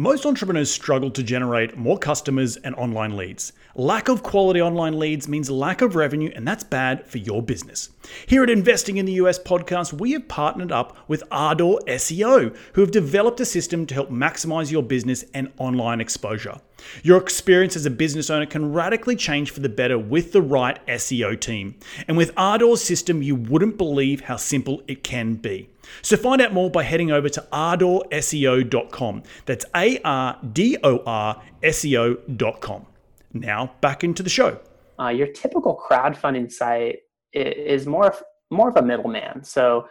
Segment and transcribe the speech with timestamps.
[0.00, 3.52] Most entrepreneurs struggle to generate more customers and online leads.
[3.74, 7.90] Lack of quality online leads means lack of revenue, and that's bad for your business.
[8.26, 12.80] Here at Investing in the US podcast, we have partnered up with Ardor SEO, who
[12.80, 16.62] have developed a system to help maximize your business and online exposure.
[17.02, 20.84] Your experience as a business owner can radically change for the better with the right
[20.86, 21.76] SEO team.
[22.08, 25.68] And with Ardor's system, you wouldn't believe how simple it can be.
[26.02, 29.22] So find out more by heading over to ardorseo.com.
[29.46, 32.86] That's A R D O R S E O.com.
[33.32, 34.60] Now back into the show.
[34.98, 36.98] Uh, your typical crowdfunding site
[37.32, 39.42] is more of, more of a middleman.
[39.44, 39.88] So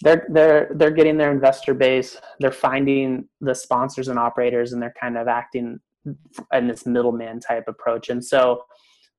[0.00, 4.94] they're they're they're getting their investor base, they're finding the sponsors and operators, and they're
[4.98, 5.80] kind of acting
[6.52, 8.08] in this middleman type approach.
[8.08, 8.62] And so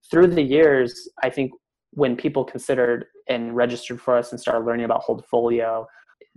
[0.10, 1.52] through the years, I think
[1.92, 5.86] when people considered and registered for us and started learning about Holdfolio,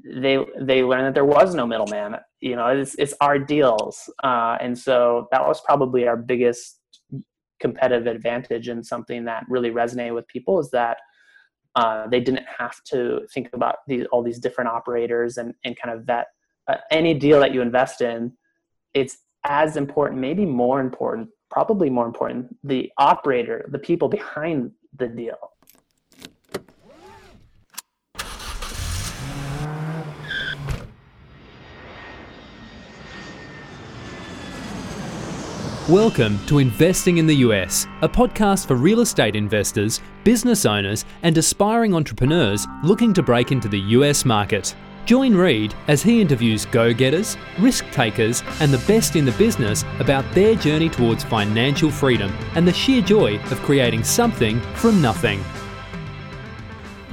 [0.04, 2.16] they they learned that there was no middleman.
[2.40, 6.80] You know, it's it's our deals, uh, and so that was probably our biggest
[7.60, 10.98] competitive advantage and something that really resonated with people is that
[11.74, 15.96] uh, they didn't have to think about these all these different operators and and kind
[15.96, 16.26] of vet
[16.68, 18.32] uh, any deal that you invest in.
[18.94, 25.06] It's as important, maybe more important, probably more important, the operator, the people behind the
[25.06, 25.52] deal.
[35.88, 41.38] Welcome to Investing in the US, a podcast for real estate investors, business owners, and
[41.38, 44.74] aspiring entrepreneurs looking to break into the US market.
[45.06, 49.84] Join Reed as he interviews go getters, risk takers, and the best in the business
[50.00, 55.40] about their journey towards financial freedom and the sheer joy of creating something from nothing.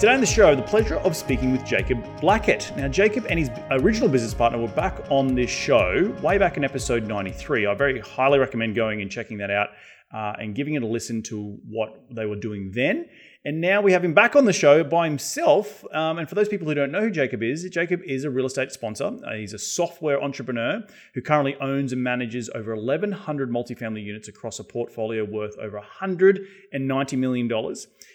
[0.00, 2.72] Today on the show, the pleasure of speaking with Jacob Blackett.
[2.74, 6.64] Now, Jacob and his original business partner were back on this show way back in
[6.64, 7.66] episode 93.
[7.66, 9.68] I very highly recommend going and checking that out
[10.10, 13.10] uh, and giving it a listen to what they were doing then.
[13.44, 15.84] And now we have him back on the show by himself.
[15.94, 18.46] Um, and for those people who don't know who Jacob is, Jacob is a real
[18.46, 19.18] estate sponsor.
[19.26, 20.82] Uh, he's a software entrepreneur
[21.14, 27.18] who currently owns and manages over 1,100 multifamily units across a portfolio worth over $190
[27.18, 27.48] million.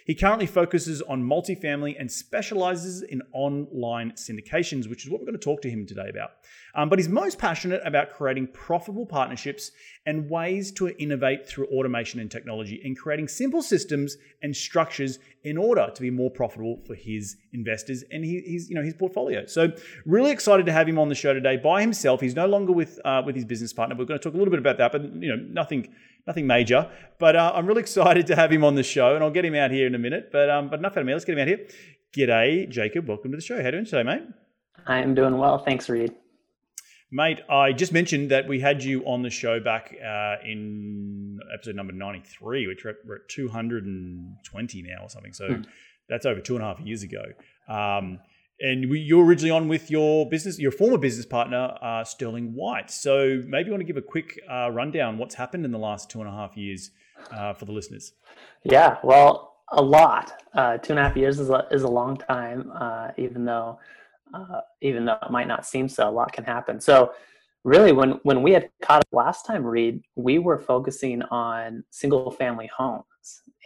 [0.06, 5.38] He currently focuses on multifamily and specializes in online syndications, which is what we're going
[5.38, 6.30] to talk to him today about.
[6.76, 9.72] Um, but he's most passionate about creating profitable partnerships
[10.04, 15.56] and ways to innovate through automation and technology and creating simple systems and structures in
[15.56, 19.46] order to be more profitable for his investors and his, you know, his portfolio.
[19.46, 19.72] So
[20.04, 22.20] really excited to have him on the show today by himself.
[22.20, 23.96] He's no longer with uh, with his business partner.
[23.96, 25.94] We're going to talk a little bit about that, but you know, nothing
[26.26, 26.90] nothing major.
[27.18, 29.54] But uh, I'm really excited to have him on the show, and I'll get him
[29.54, 30.28] out here in a minute.
[30.30, 31.14] But um, but enough out of me.
[31.14, 31.66] Let's get him out here.
[32.14, 33.08] G'day, Jacob.
[33.08, 33.56] Welcome to the show.
[33.56, 34.22] How are you doing today, mate?
[34.86, 35.58] I am doing well.
[35.58, 36.14] Thanks, Reed.
[37.10, 41.76] Mate, I just mentioned that we had you on the show back uh, in episode
[41.76, 45.32] number 93, which we're at, we're at 220 now or something.
[45.32, 45.64] So mm.
[46.08, 47.22] that's over two and a half years ago.
[47.68, 48.18] Um,
[48.58, 52.54] and we, you were originally on with your business, your former business partner, uh, Sterling
[52.54, 52.90] White.
[52.90, 56.10] So maybe you want to give a quick uh, rundown what's happened in the last
[56.10, 56.90] two and a half years
[57.30, 58.14] uh, for the listeners.
[58.64, 60.32] Yeah, well, a lot.
[60.54, 63.78] Uh, two and a half years is a, is a long time, uh, even though
[64.34, 66.08] uh, even though it might not seem so.
[66.08, 66.80] A lot can happen.
[66.80, 67.12] So
[67.64, 72.30] really, when when we had caught up last time, Reed, we were focusing on single
[72.30, 73.06] family homes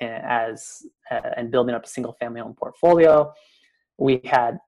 [0.00, 3.32] as uh, and building up a single family home portfolio.
[3.98, 4.58] We had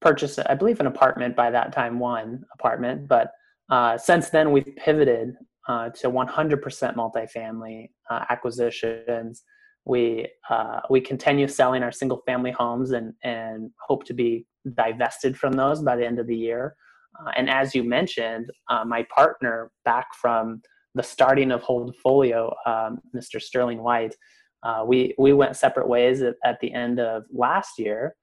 [0.00, 3.32] purchased, I believe, an apartment by that time, one apartment, but
[3.70, 5.34] uh, since then we've pivoted
[5.68, 6.60] uh, to 100%
[6.96, 9.42] multifamily uh, acquisitions.
[9.88, 15.36] We uh, we continue selling our single family homes and and hope to be divested
[15.36, 16.76] from those by the end of the year.
[17.18, 20.60] Uh, and as you mentioned, uh, my partner back from
[20.94, 23.40] the starting of Holdfolio, um, Mr.
[23.40, 24.14] Sterling White,
[24.62, 28.14] uh, we we went separate ways at, at the end of last year,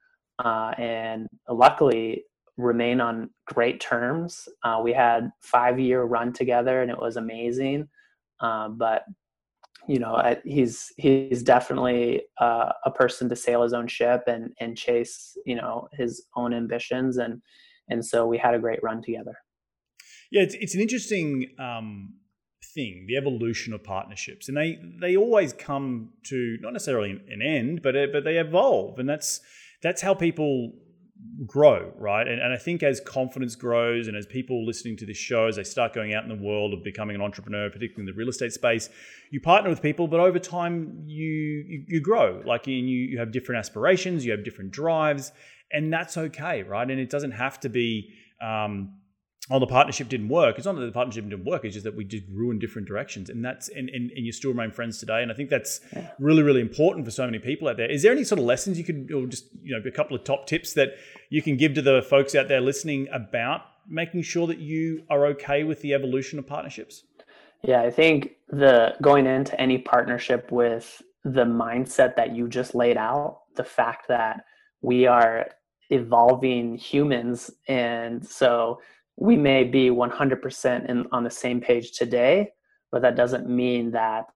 [0.44, 2.24] and luckily
[2.58, 4.48] remain on great terms.
[4.64, 7.88] Uh, we had five year run together and it was amazing.
[8.40, 9.04] Uh, but
[9.88, 14.78] you know, he's he's definitely uh, a person to sail his own ship and and
[14.78, 17.18] chase you know his own ambitions.
[17.18, 17.42] And
[17.90, 19.36] and so we had a great run together.
[20.32, 22.16] Yeah, it's it's an interesting um,
[22.74, 27.82] thing, the evolution of partnerships, and they they always come to not necessarily an end,
[27.82, 29.42] but but they evolve, and that's
[29.82, 30.74] that's how people
[31.46, 32.28] grow, right?
[32.28, 35.56] And, and I think as confidence grows and as people listening to this show, as
[35.56, 38.30] they start going out in the world of becoming an entrepreneur, particularly in the real
[38.30, 38.90] estate space,
[39.32, 42.42] you partner with people, but over time you you, you grow.
[42.46, 45.32] Like you, you have different aspirations, you have different drives,
[45.72, 46.90] and that's okay, right?
[46.90, 48.96] And it doesn't have to be um,
[49.52, 50.58] oh, the partnership didn't work.
[50.58, 51.66] It's not that the partnership didn't work.
[51.66, 54.32] It's just that we just grew in different directions, and that's and, and, and you
[54.32, 55.22] still remain friends today.
[55.22, 56.10] And I think that's yeah.
[56.20, 57.90] really really important for so many people out there.
[57.90, 60.24] Is there any sort of lessons you could, or just you know, a couple of
[60.24, 60.90] top tips that
[61.30, 65.28] you can give to the folks out there listening about making sure that you are
[65.28, 67.04] okay with the evolution of partnerships?
[67.64, 72.98] Yeah, I think the going into any partnership with the mindset that you just laid
[72.98, 74.44] out, the fact that
[74.82, 75.48] we are
[75.90, 78.80] evolving humans, and so
[79.18, 82.50] we may be 100% in, on the same page today
[82.96, 84.28] but that doesn't mean that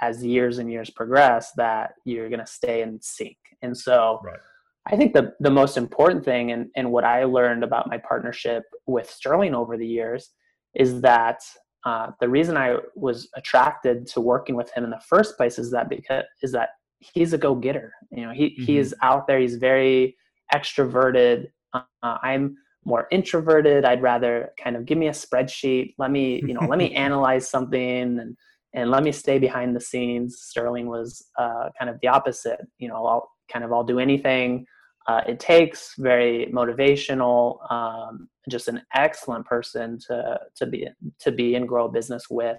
[0.00, 4.40] as years and years progress that you're going to stay in sync and so right.
[4.86, 8.64] i think the, the most important thing and, and what i learned about my partnership
[8.86, 10.30] with sterling over the years
[10.74, 11.40] is that
[11.86, 15.70] uh, the reason i was attracted to working with him in the first place is
[15.70, 18.64] that because is that he's a go-getter you know he, mm-hmm.
[18.64, 20.16] he's out there he's very
[20.52, 22.56] extroverted uh, i'm
[22.88, 23.84] more introverted.
[23.84, 25.94] I'd rather kind of give me a spreadsheet.
[25.98, 28.36] Let me you know let me analyze something and
[28.74, 30.40] and let me stay behind the scenes.
[30.40, 32.60] Sterling was uh, kind of the opposite.
[32.78, 34.66] You know i'll kind of i'll do anything
[35.08, 40.86] uh, it takes very motivational um, just an excellent person to to be
[41.18, 42.58] to be and grow a business with.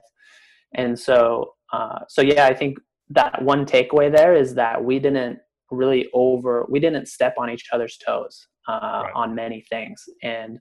[0.74, 2.80] And so uh, so yeah i think
[3.12, 5.40] that one takeaway there is that we didn't
[5.72, 9.12] really over we didn't step on each other's toes uh, right.
[9.16, 10.04] on many things.
[10.24, 10.60] And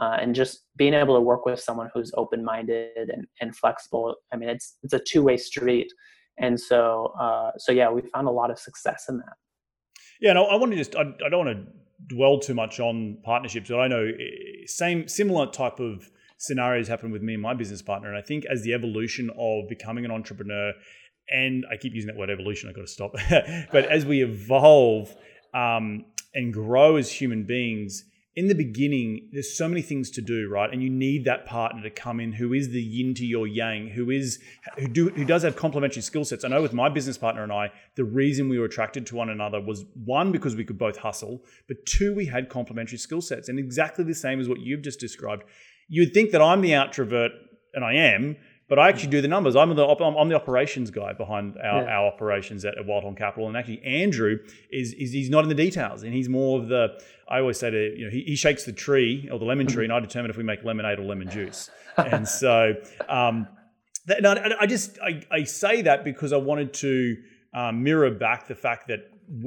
[0.00, 4.36] uh, and just being able to work with someone who's open-minded and, and flexible i
[4.36, 5.92] mean it's it's a two-way street.
[6.38, 9.36] And so uh, so yeah we found a lot of success in that.
[10.20, 13.18] Yeah no i want to just I, I don't want to dwell too much on
[13.22, 17.54] partnerships but i know eh, same similar type of scenarios happen with me and my
[17.54, 18.08] business partner.
[18.08, 20.72] And i think as the evolution of becoming an entrepreneur
[21.30, 23.12] and i keep using that word evolution i've got to stop.
[23.74, 25.14] But as we evolve
[25.54, 26.04] um,
[26.34, 28.04] and grow as human beings,
[28.34, 30.72] in the beginning, there's so many things to do, right?
[30.72, 33.88] And you need that partner to come in who is the yin to your yang,
[33.88, 34.38] who is
[34.78, 36.42] who do who does have complementary skill sets.
[36.42, 39.28] I know with my business partner and I, the reason we were attracted to one
[39.28, 43.50] another was one because we could both hustle, but two we had complementary skill sets,
[43.50, 45.44] and exactly the same as what you've just described.
[45.88, 47.30] You'd think that I'm the outrovert,
[47.74, 48.36] and I am,
[48.72, 49.54] but I actually do the numbers.
[49.54, 51.90] I'm the I'm the operations guy behind our, yeah.
[51.90, 54.38] our operations at, Wildhorn Capital, and actually Andrew
[54.70, 56.98] is, is he's not in the details, and he's more of the.
[57.28, 59.84] I always say to you know he, he shakes the tree or the lemon tree,
[59.84, 61.68] and I determine if we make lemonade or lemon juice.
[61.98, 62.72] and so,
[63.10, 63.46] um,
[64.06, 67.18] that, no, I just I, I say that because I wanted to
[67.52, 69.00] um, mirror back the fact that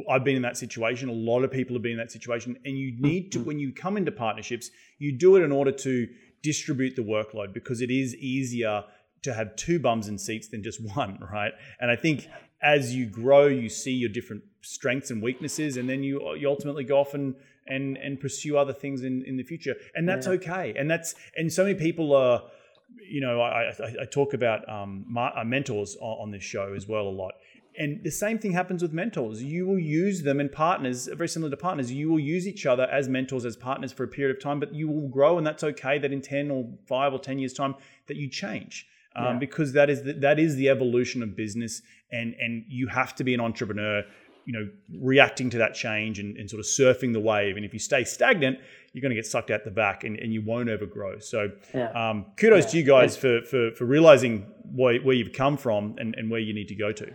[0.08, 1.10] I've been in that situation.
[1.10, 3.74] A lot of people have been in that situation, and you need to when you
[3.74, 6.08] come into partnerships, you do it in order to
[6.44, 8.84] distribute the workload because it is easier
[9.26, 11.52] to have two bums in seats than just one, right?
[11.80, 12.28] And I think
[12.62, 16.84] as you grow, you see your different strengths and weaknesses, and then you you ultimately
[16.84, 17.36] go off and
[17.68, 20.34] and and pursue other things in in the future, and that's yeah.
[20.34, 20.74] okay.
[20.78, 22.44] And that's and so many people are.
[23.08, 26.74] You know, I, I, I talk about um, my, uh, mentors on, on this show
[26.74, 27.34] as well a lot.
[27.78, 29.44] And the same thing happens with mentors.
[29.44, 31.92] You will use them and partners, very similar to partners.
[31.92, 34.74] You will use each other as mentors, as partners for a period of time, but
[34.74, 36.00] you will grow, and that's okay.
[36.00, 37.76] That in ten or five or ten years' time,
[38.08, 39.38] that you change um, yeah.
[39.40, 41.82] because that is the, that is the evolution of business,
[42.12, 44.04] and and you have to be an entrepreneur
[44.46, 44.70] you know
[45.02, 47.56] reacting to that change and, and, sort of surfing the wave.
[47.58, 48.60] And if you stay stagnant,
[48.94, 51.18] you're going to get sucked out the back and, and you won't ever grow.
[51.20, 51.90] So yeah.
[51.92, 52.70] um, kudos yeah.
[52.70, 56.40] to you guys for, for for realizing where, where you've come from and, and where
[56.40, 57.12] you need to go to.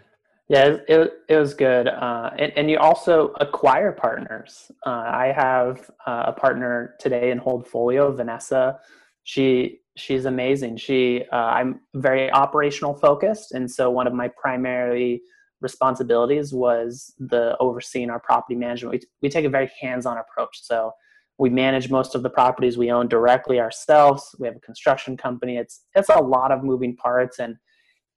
[0.49, 1.87] Yeah, it, it was good.
[1.87, 4.73] Uh, and, and you also acquire partners.
[4.85, 8.81] Uh, I have uh, a partner today in Holdfolio, Vanessa.
[9.25, 10.77] She she's amazing.
[10.77, 15.23] She uh, I'm very operational focused, and so one of my primary
[15.61, 18.95] responsibilities was the overseeing our property management.
[18.95, 20.59] We, we take a very hands-on approach.
[20.63, 20.91] So
[21.39, 24.35] we manage most of the properties we own directly ourselves.
[24.39, 25.57] We have a construction company.
[25.57, 27.57] It's it's a lot of moving parts and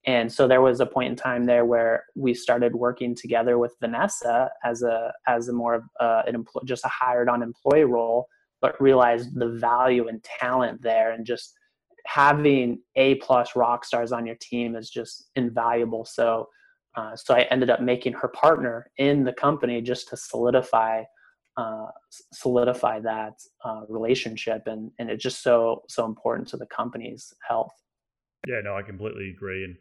[0.06, 3.76] and so there was a point in time there where we started working together with
[3.80, 7.86] Vanessa as a as a more of uh, an employee, just a hired on employee
[7.86, 8.28] role,
[8.64, 11.54] but realized the value and talent there, and just
[12.06, 16.06] having a plus rock stars on your team is just invaluable.
[16.06, 16.48] So,
[16.96, 21.04] uh, so I ended up making her partner in the company just to solidify
[21.58, 21.86] uh,
[22.34, 27.74] solidify that uh, relationship, and and it's just so so important to the company's health.
[28.48, 29.64] Yeah, no, I completely agree.
[29.66, 29.76] And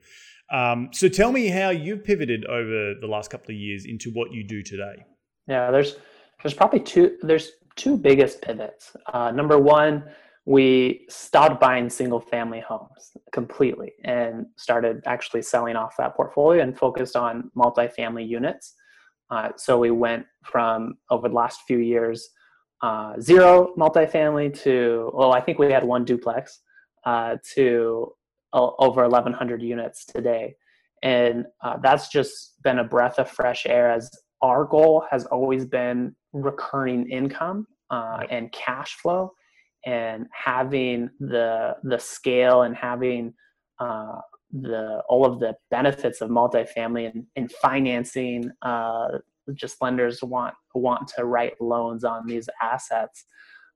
[0.51, 4.33] um, so, tell me how you've pivoted over the last couple of years into what
[4.33, 5.05] you do today.
[5.47, 5.97] Yeah, there's
[6.43, 8.95] there's probably two there's two biggest pivots.
[9.13, 10.05] Uh, number one,
[10.45, 16.77] we stopped buying single family homes completely and started actually selling off that portfolio and
[16.77, 18.75] focused on multifamily units.
[19.31, 22.29] Uh, so we went from over the last few years
[22.83, 26.61] uh, zero multifamily to well, I think we had one duplex
[27.07, 28.13] uh, to
[28.53, 30.55] over 1,100 units today.
[31.03, 34.11] And uh, that's just been a breath of fresh air as
[34.43, 39.33] our goal has always been recurring income uh, and cash flow
[39.85, 43.33] and having the the scale and having
[43.81, 44.19] uh,
[44.53, 49.09] the all of the benefits of multifamily and, and financing uh,
[49.55, 53.27] just lenders want want to write loans on these assets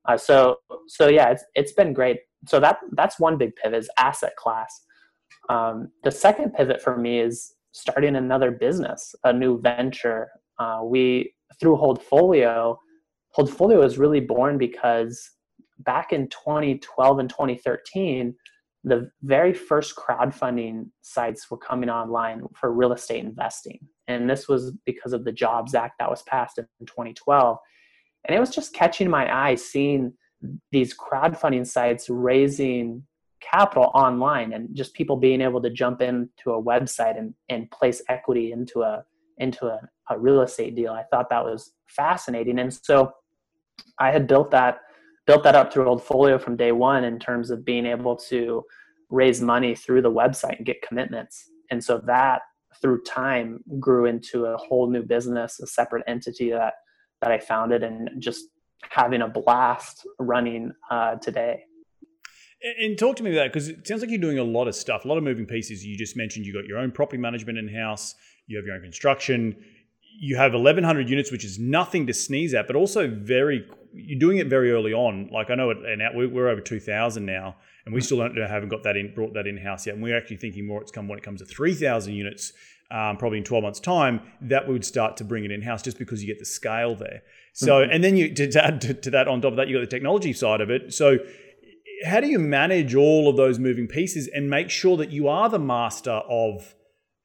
[0.08, 0.56] uh, so
[0.86, 4.82] so yeah it's it's been great so that that's one big pivot is asset class.
[5.48, 10.28] Um, the second pivot for me is starting another business, a new venture.
[10.58, 12.76] Uh, we through Holdfolio,
[13.36, 15.30] Holdfolio was really born because
[15.80, 18.34] back in 2012 and 2013,
[18.84, 24.72] the very first crowdfunding sites were coming online for real estate investing, and this was
[24.84, 27.58] because of the Jobs Act that was passed in 2012.
[28.24, 30.12] And it was just catching my eye, seeing
[30.72, 33.02] these crowdfunding sites raising
[33.40, 38.02] capital online and just people being able to jump into a website and, and place
[38.08, 39.04] equity into a
[39.38, 40.92] into a, a real estate deal.
[40.92, 42.58] I thought that was fascinating.
[42.58, 43.12] And so
[43.98, 44.80] i had built that
[45.26, 48.62] built that up through Holdfolio from day one in terms of being able to
[49.10, 51.50] raise money through the website and get commitments.
[51.70, 52.42] And so that
[52.80, 56.74] through time grew into a whole new business a separate entity that
[57.22, 58.44] that i founded and just
[58.90, 61.64] having a blast running uh, today.
[62.80, 64.74] And talk to me about that because it sounds like you're doing a lot of
[64.74, 65.84] stuff, a lot of moving pieces.
[65.84, 68.14] You just mentioned you got your own property management in house,
[68.46, 69.56] you have your own construction,
[70.18, 74.38] you have 1,100 units, which is nothing to sneeze at, but also very you're doing
[74.38, 75.28] it very early on.
[75.32, 78.96] Like I know, and we're over 2,000 now, and we still don't haven't got that
[78.96, 79.94] in brought that in house yet.
[79.94, 82.52] And we're actually thinking more it's come when it comes to 3,000 units,
[82.90, 85.82] um, probably in 12 months' time, that we would start to bring it in house
[85.82, 87.22] just because you get the scale there.
[87.52, 87.90] So, mm-hmm.
[87.90, 89.86] and then you to add to, to that on top of that, you got the
[89.86, 90.92] technology side of it.
[90.92, 91.18] So,
[92.04, 95.48] how do you manage all of those moving pieces and make sure that you are
[95.48, 96.74] the master of,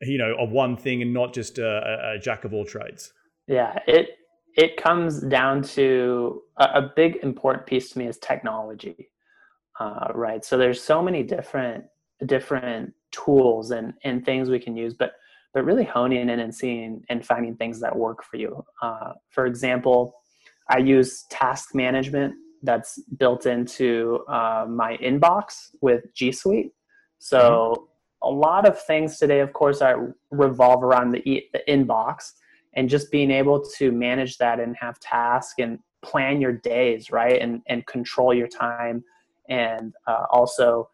[0.01, 3.13] you know, of one thing and not just a, a jack of all trades?
[3.47, 4.09] Yeah, it
[4.55, 9.09] it comes down to a, a big important piece to me is technology,
[9.79, 10.43] uh, right?
[10.43, 11.85] So there's so many different
[12.25, 15.13] different tools and and things we can use, but
[15.53, 18.63] but really honing in and seeing and finding things that work for you.
[18.81, 20.15] Uh, for example,
[20.69, 26.71] I use task management that's built into uh, my inbox with G Suite.
[27.19, 28.27] So mm-hmm.
[28.27, 32.33] a lot of things today, of course, are revolve around the, e- the inbox
[32.73, 37.41] and just being able to manage that and have tasks and plan your days, right?
[37.41, 39.03] And, and control your time.
[39.49, 40.89] And uh, also,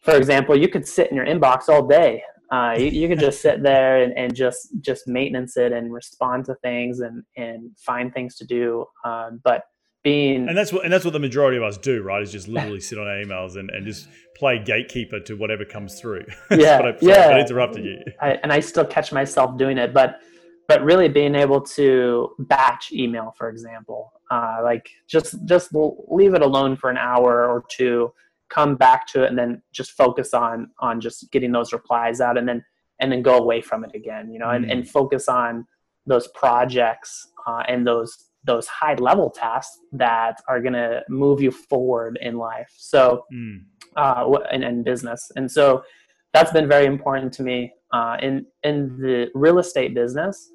[0.00, 3.40] for example, you could sit in your inbox all day uh, you, you could just
[3.40, 8.12] sit there and, and just just maintenance it and respond to things and and find
[8.12, 8.84] things to do.
[9.04, 9.62] Um, but
[10.02, 12.22] being and that's what and that's what the majority of us do, right?
[12.22, 16.00] Is just literally sit on our emails and, and just play gatekeeper to whatever comes
[16.00, 16.24] through.
[16.50, 17.28] Yeah, I, yeah.
[17.28, 17.98] I interrupted you.
[18.20, 20.20] I, and I still catch myself doing it, but
[20.68, 26.42] but really being able to batch email, for example, uh, like just just leave it
[26.42, 28.12] alone for an hour or two
[28.52, 32.36] come back to it and then just focus on on just getting those replies out
[32.36, 32.62] and then
[33.00, 34.56] and then go away from it again you know mm.
[34.56, 34.88] and, and mm.
[34.88, 35.66] focus on
[36.06, 41.50] those projects uh, and those those high level tasks that are going to move you
[41.50, 42.72] forward in life.
[42.76, 43.62] So, mm.
[43.96, 45.84] uh, in business, and so
[46.32, 47.72] that's been very important to me.
[47.92, 50.50] Uh, in in the real estate business,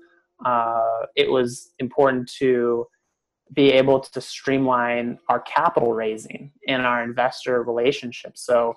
[0.45, 2.85] uh, it was important to
[3.53, 8.45] be able to streamline our capital raising and our investor relationships.
[8.45, 8.73] So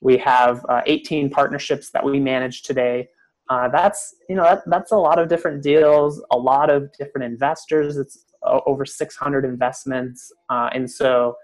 [0.00, 3.08] we have uh, 18 partnerships that we manage today.
[3.50, 7.24] Uh, that's you know that, that's a lot of different deals, a lot of different
[7.30, 7.98] investors.
[7.98, 11.36] It's over 600 investments, uh, and so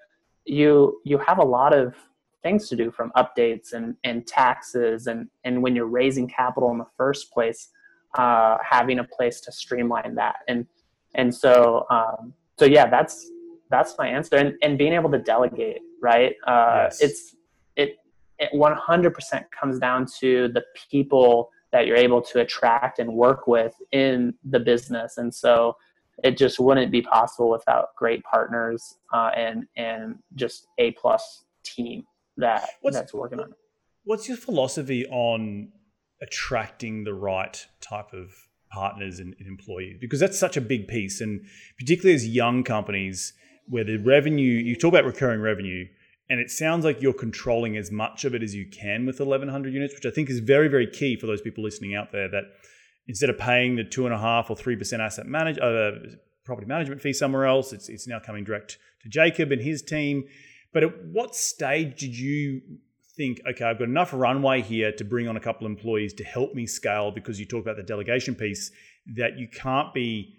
[0.45, 1.95] you you have a lot of
[2.43, 6.79] things to do from updates and, and taxes and and when you're raising capital in
[6.79, 7.69] the first place,
[8.17, 10.37] uh, having a place to streamline that.
[10.49, 10.67] And
[11.15, 13.31] and so um, so yeah, that's
[13.71, 14.37] that's my answer.
[14.37, 16.35] And, and being able to delegate right?
[16.47, 17.01] Uh, yes.
[17.01, 17.37] it's
[17.77, 17.97] it
[18.39, 23.75] it 100% comes down to the people that you're able to attract and work with
[23.93, 25.19] in the business.
[25.19, 25.77] And so
[26.23, 32.05] it just wouldn't be possible without great partners uh, and and just a plus team
[32.37, 33.57] that what's, that's working on it.
[34.05, 35.73] What's your philosophy on
[36.23, 38.31] attracting the right type of
[38.71, 39.99] partners and, and employees?
[40.01, 41.45] Because that's such a big piece, and
[41.79, 43.33] particularly as young companies
[43.71, 45.87] where the revenue you talk about recurring revenue
[46.29, 49.73] and it sounds like you're controlling as much of it as you can with 1100
[49.73, 52.45] units which i think is very very key for those people listening out there that
[53.11, 55.91] instead of paying the two and a half or three percent asset manage uh,
[56.45, 60.25] property management fee somewhere else it's, it's now coming direct to jacob and his team.
[60.73, 62.61] But at what stage did you
[63.17, 66.25] think, okay, I've got enough runway here to bring on a couple of employees to
[66.25, 68.71] help me scale because you talk about the delegation piece
[69.17, 70.37] that you can't be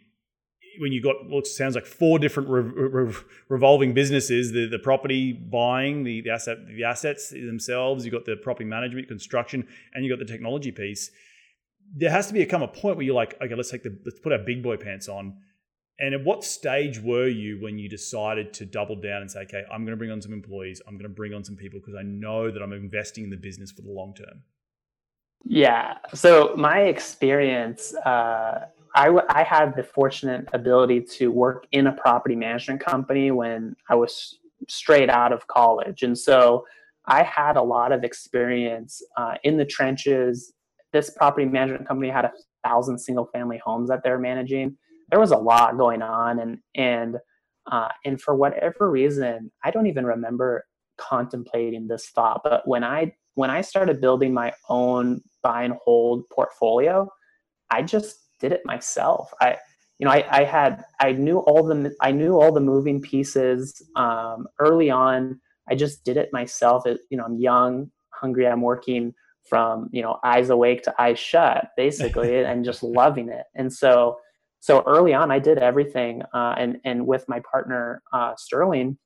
[0.80, 3.14] when you got what sounds like four different re- re-
[3.50, 8.38] revolving businesses the, the property buying the, the asset the assets themselves you've got the
[8.38, 11.12] property management construction and you've got the technology piece
[11.96, 13.98] there has to be a come a point where you're like okay let's take the
[14.06, 15.36] let's put our big boy pants on
[16.02, 19.64] and at what stage were you when you decided to double down and say, okay,
[19.72, 21.94] I'm going to bring on some employees, I'm going to bring on some people because
[21.94, 24.42] I know that I'm investing in the business for the long term?
[25.46, 25.98] Yeah.
[26.16, 31.92] So my experience, uh, I, w- I had the fortunate ability to work in a
[31.92, 36.02] property management company when I was straight out of college.
[36.02, 36.66] And so
[37.06, 40.54] I had a lot of experience uh, in the trenches.
[40.94, 44.78] This property management company had a thousand single family homes that they're managing.
[45.10, 47.18] There was a lot going on and and
[47.70, 50.66] uh, and for whatever reason i don't even remember
[50.98, 56.24] contemplating this thought but when i when i started building my own buy and hold
[56.30, 57.08] portfolio
[57.70, 59.32] i just did it myself.
[59.40, 59.58] I
[60.00, 63.82] you know i, I had i knew all the i knew all the moving pieces
[63.96, 65.40] um, early on.
[65.70, 66.86] I just did it myself.
[66.88, 69.14] It, you know i'm young hungry i'm working
[69.48, 73.46] from you know eyes awake to eyes shut basically and just loving it.
[73.56, 74.18] And so
[74.60, 78.98] so early on, I did everything, uh, and and with my partner uh, Sterling,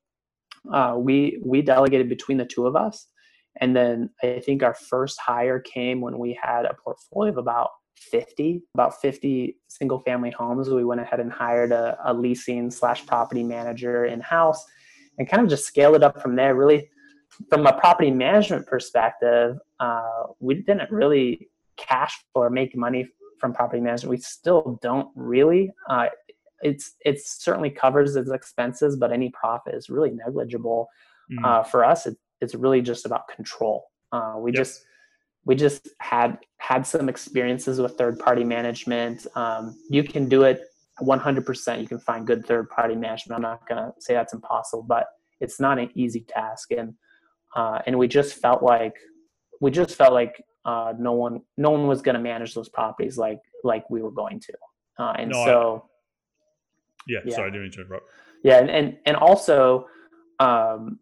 [0.72, 3.08] uh, we we delegated between the two of us,
[3.62, 7.70] and then I think our first hire came when we had a portfolio of about
[7.98, 10.70] 50 about 50 single family homes.
[10.70, 14.64] We went ahead and hired a, a leasing slash property manager in house
[15.18, 16.56] and kind of just scaled it up from there.
[16.56, 16.90] Really
[17.50, 23.08] from a property management perspective uh, we didn't really cash or make money
[23.40, 24.10] from property management.
[24.10, 25.72] We still don't really.
[25.90, 26.08] Uh,
[26.62, 30.88] it's it certainly covers its expenses, but any profit is really negligible.
[31.32, 31.46] Mm.
[31.46, 33.86] Uh, for us, it, it's really just about control.
[34.12, 34.58] Uh, we yep.
[34.58, 34.84] just
[35.46, 39.28] we just had had some experiences with third party management.
[39.36, 40.62] Um, you can do it
[41.02, 41.82] 100%.
[41.82, 43.36] You can find good third party management.
[43.36, 45.08] I'm not going to say that's impossible, but
[45.40, 46.72] it's not an easy task.
[46.72, 46.96] And
[47.56, 48.96] uh, and we just felt like
[49.62, 53.18] we just felt like uh, no one no one was going to manage those properties
[53.18, 54.54] like like we were going to.
[54.98, 58.08] Uh, and no, so I, yeah, yeah, sorry i didn't interrupt.
[58.44, 59.88] Yeah and and, and also
[60.40, 61.00] um,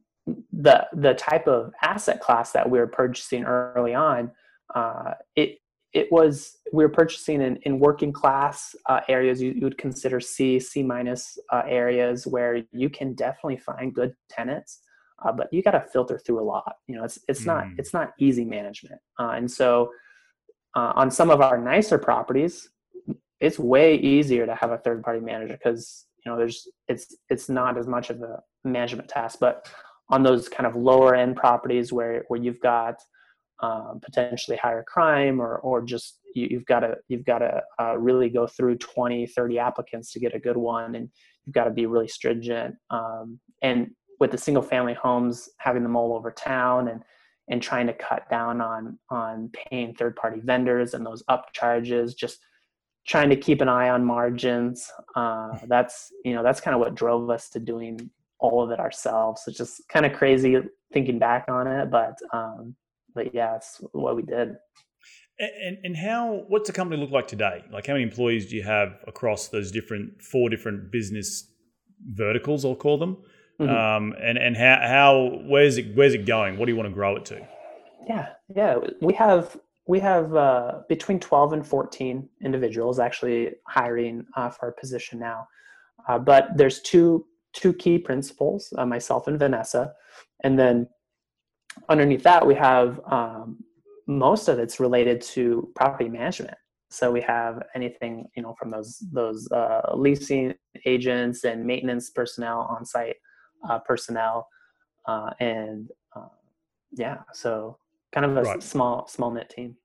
[0.51, 4.31] the the type of asset class that we were purchasing early on
[4.75, 5.59] uh, it
[5.93, 9.41] it was we were purchasing in, in working class uh, areas.
[9.41, 14.15] You, you, would consider c c minus uh, areas where you can definitely find good
[14.29, 14.79] tenants
[15.23, 16.75] uh, but you got to filter through a lot.
[16.87, 17.47] You know, it's it's mm.
[17.47, 19.91] not it's not easy management, uh, and so
[20.75, 22.69] uh, on some of our nicer properties,
[23.39, 27.49] it's way easier to have a third party manager because you know there's it's it's
[27.49, 29.39] not as much of a management task.
[29.39, 29.69] But
[30.09, 32.95] on those kind of lower end properties where where you've got
[33.61, 37.97] um, potentially higher crime or or just you, have got to you've got to uh,
[37.97, 41.09] really go through 20 30 applicants to get a good one and
[41.45, 43.91] you've got to be really stringent um, and
[44.23, 47.03] with the single family homes having them all over town and
[47.49, 52.13] and trying to cut down on on paying third party vendors and those up charges
[52.13, 52.39] just
[53.05, 54.89] trying to keep an eye on margins.
[55.13, 58.09] Uh, that's you know that's kind of what drove us to doing
[58.39, 59.41] all of it ourselves.
[59.45, 60.55] It's just kind of crazy
[60.93, 62.77] thinking back on it, but um,
[63.13, 64.55] but yeah, it's what we did.
[65.37, 67.65] And, and how what's the company look like today?
[67.73, 71.45] Like how many employees do you have across those different four different business
[72.07, 72.63] verticals?
[72.63, 73.17] I'll call them.
[73.59, 73.69] Mm-hmm.
[73.69, 76.57] Um, and and how how where's it where's it going?
[76.57, 77.47] What do you want to grow it to?
[78.07, 84.49] Yeah, yeah, we have we have uh, between 12 and 14 individuals actually hiring uh,
[84.49, 85.47] for our position now.
[86.07, 89.93] Uh, but there's two two key principals, uh, myself and Vanessa,
[90.43, 90.87] and then
[91.89, 93.63] underneath that we have um,
[94.07, 96.57] most of it's related to property management.
[96.89, 102.67] So we have anything you know from those those uh, leasing agents and maintenance personnel,
[102.69, 103.17] on-site
[103.69, 104.47] uh, personnel,
[105.07, 105.89] uh, and
[106.91, 107.77] yeah, so
[108.11, 108.63] kind of a right.
[108.63, 109.75] small small knit team.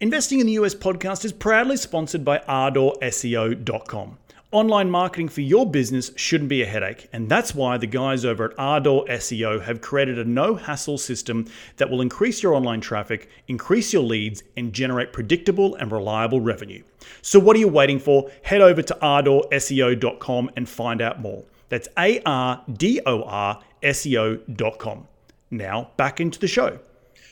[0.00, 4.18] Investing in the US podcast is proudly sponsored by ArdorSEO.com.
[4.52, 8.44] Online marketing for your business shouldn't be a headache, and that's why the guys over
[8.44, 11.46] at Ardor SEO have created a no hassle system
[11.78, 16.82] that will increase your online traffic, increase your leads, and generate predictable and reliable revenue.
[17.22, 18.30] So, what are you waiting for?
[18.42, 21.42] Head over to ArdorSEO.com and find out more.
[21.68, 25.08] That's A R D O R SEO.com.
[25.50, 26.78] Now, back into the show.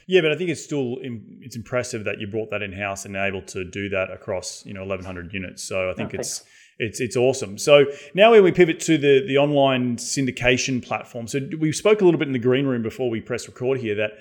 [0.06, 0.96] Yeah, but I think it's still
[1.40, 4.74] it's impressive that you brought that in house and able to do that across you
[4.74, 5.62] know 1,100 units.
[5.62, 6.44] So I think oh, it's
[6.78, 7.56] it's it's awesome.
[7.58, 12.04] So now when we pivot to the the online syndication platform, so we spoke a
[12.04, 14.12] little bit in the green room before we press record here that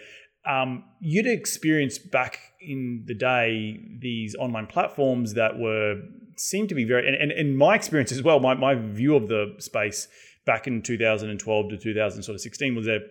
[0.45, 6.01] um, you'd experienced back in the day these online platforms that were
[6.37, 8.39] seemed to be very and, and, and my experience as well.
[8.39, 10.07] My my view of the space
[10.45, 13.01] back in 2012 to 2016 was that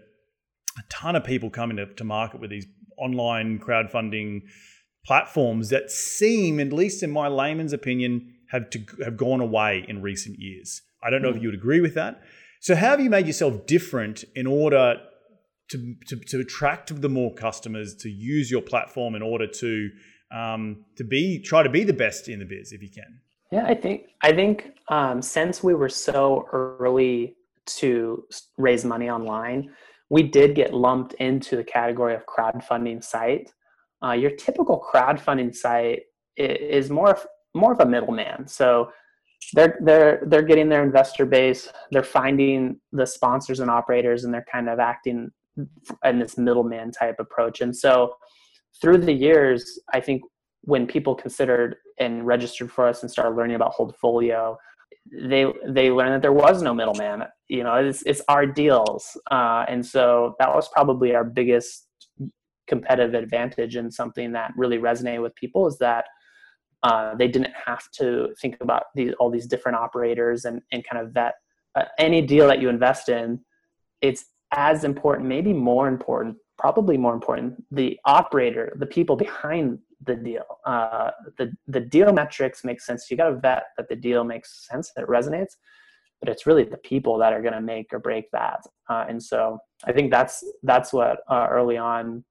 [0.79, 2.67] a ton of people coming to, to market with these
[2.99, 4.43] online crowdfunding
[5.05, 10.03] platforms that seem, at least in my layman's opinion, have to have gone away in
[10.03, 10.83] recent years.
[11.03, 11.33] I don't know mm.
[11.33, 11.43] if hmm.
[11.43, 12.23] you would agree with that.
[12.61, 14.97] So, how have you made yourself different in order
[15.71, 19.91] to, to, to attract the more customers to use your platform in order to
[20.33, 23.21] um, to be try to be the best in the biz if you can?
[23.51, 28.25] Yeah, I think I think um, since we were so early to
[28.57, 29.71] raise money online,
[30.09, 33.53] we did get lumped into the category of crowdfunding site.
[34.03, 36.01] Uh, your typical crowdfunding site
[36.37, 37.19] is more
[37.55, 38.49] more of a middleman.
[38.49, 38.91] So
[39.53, 44.47] they're they're they're getting their investor base, they're finding the sponsors and operators, and they're
[44.51, 45.31] kind of acting
[46.05, 47.61] in this middleman type approach.
[47.61, 48.15] And so
[48.81, 50.23] through the years, I think
[50.63, 54.57] when people considered and registered for us and started learning about Holdfolio,
[55.13, 57.25] they they learned that there was no middleman.
[57.49, 61.89] You know, it's it's our deals, uh, and so that was probably our biggest
[62.69, 66.05] competitive advantage and something that really resonated with people is that
[66.85, 71.05] uh, they didn't have to think about these all these different operators and and kind
[71.05, 71.35] of vet
[71.75, 73.41] uh, any deal that you invest in.
[74.01, 80.17] It's as important, maybe more important, probably more important, the operator, the people behind the
[80.17, 80.45] deal.
[80.67, 83.11] Uh, the the deal metrics make sense.
[83.11, 85.55] You got to vet that the deal makes sense, that it resonates,
[86.21, 88.61] but it's really the people that are going to make or break that.
[88.89, 92.25] Uh, and so I think that's that's what uh, early on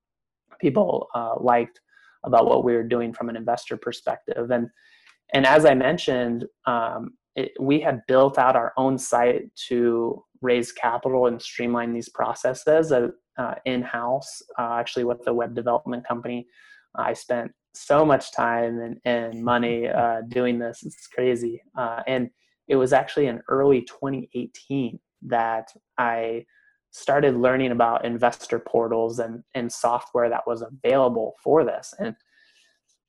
[0.60, 1.80] people uh, liked
[2.24, 4.52] about what we were doing from an investor perspective.
[4.52, 4.70] And
[5.34, 10.72] and as I mentioned, um, it, we had built out our own site to raise
[10.72, 16.48] capital and streamline these processes uh, uh, in house, actually with the web development company.
[16.96, 20.84] I spent so much time and, and money uh, doing this.
[20.84, 21.62] It's crazy.
[21.78, 22.30] Uh, and
[22.68, 26.46] it was actually in early 2018 that I
[26.92, 31.94] started learning about investor portals and, and software that was available for this.
[32.00, 32.16] And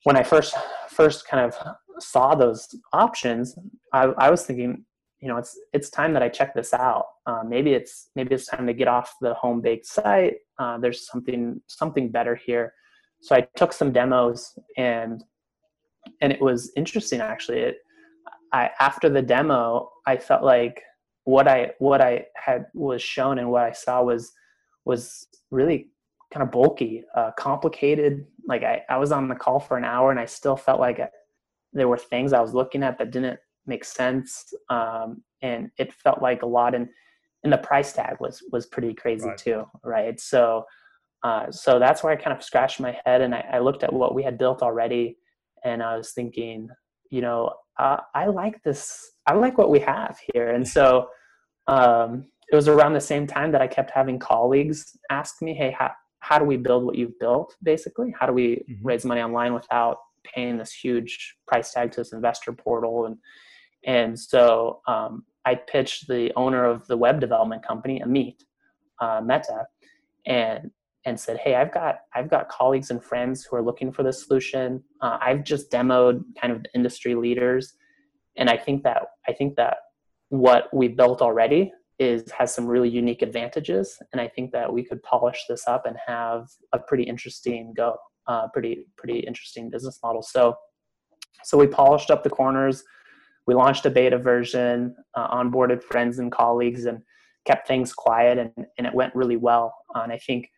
[0.04, 0.54] when I first
[0.88, 3.56] first kind of saw those options,
[3.92, 4.84] I, I was thinking,
[5.20, 7.06] you know, it's it's time that I check this out.
[7.26, 10.34] Uh, maybe it's maybe it's time to get off the home baked site.
[10.58, 12.72] Uh, there's something something better here
[13.22, 15.24] so I took some demos and
[16.20, 17.60] and it was interesting actually.
[17.60, 17.76] It
[18.52, 20.82] I after the demo I felt like
[21.24, 24.32] what I what I had was shown and what I saw was
[24.84, 25.88] was really
[26.34, 28.26] kind of bulky, uh, complicated.
[28.48, 30.98] Like I, I was on the call for an hour and I still felt like
[30.98, 31.08] I,
[31.72, 34.52] there were things I was looking at that didn't make sense.
[34.68, 36.88] Um, and it felt like a lot and,
[37.44, 39.38] and the price tag was, was pretty crazy right.
[39.38, 39.64] too.
[39.84, 40.18] Right.
[40.20, 40.64] So,
[41.22, 43.92] uh, so that's where I kind of scratched my head and I, I, looked at
[43.92, 45.18] what we had built already
[45.64, 46.68] and I was thinking,
[47.10, 50.50] you know, uh, I like this, I like what we have here.
[50.50, 51.08] And so
[51.68, 55.74] um, it was around the same time that I kept having colleagues ask me, hey,
[55.78, 58.14] how, how do we build what you've built basically?
[58.18, 58.84] How do we mm-hmm.
[58.86, 63.16] raise money online without paying this huge price tag to this investor portal and
[63.84, 68.36] and so um, I pitched the owner of the web development company, Amit
[69.00, 69.66] uh, Mehta,
[70.26, 70.70] and
[71.04, 74.24] and said, "Hey, I've got I've got colleagues and friends who are looking for this
[74.24, 74.82] solution.
[75.00, 77.74] Uh, I've just demoed kind of the industry leaders,
[78.36, 79.78] and I think that I think that
[80.28, 84.84] what we built already is has some really unique advantages, and I think that we
[84.84, 87.96] could polish this up and have a pretty interesting go,
[88.28, 90.22] uh, pretty pretty interesting business model.
[90.22, 90.54] So,
[91.44, 92.84] so we polished up the corners."
[93.46, 97.02] We launched a beta version, uh, onboarded friends and colleagues, and
[97.44, 99.74] kept things quiet, and, and it went really well.
[99.94, 100.48] Uh, and I think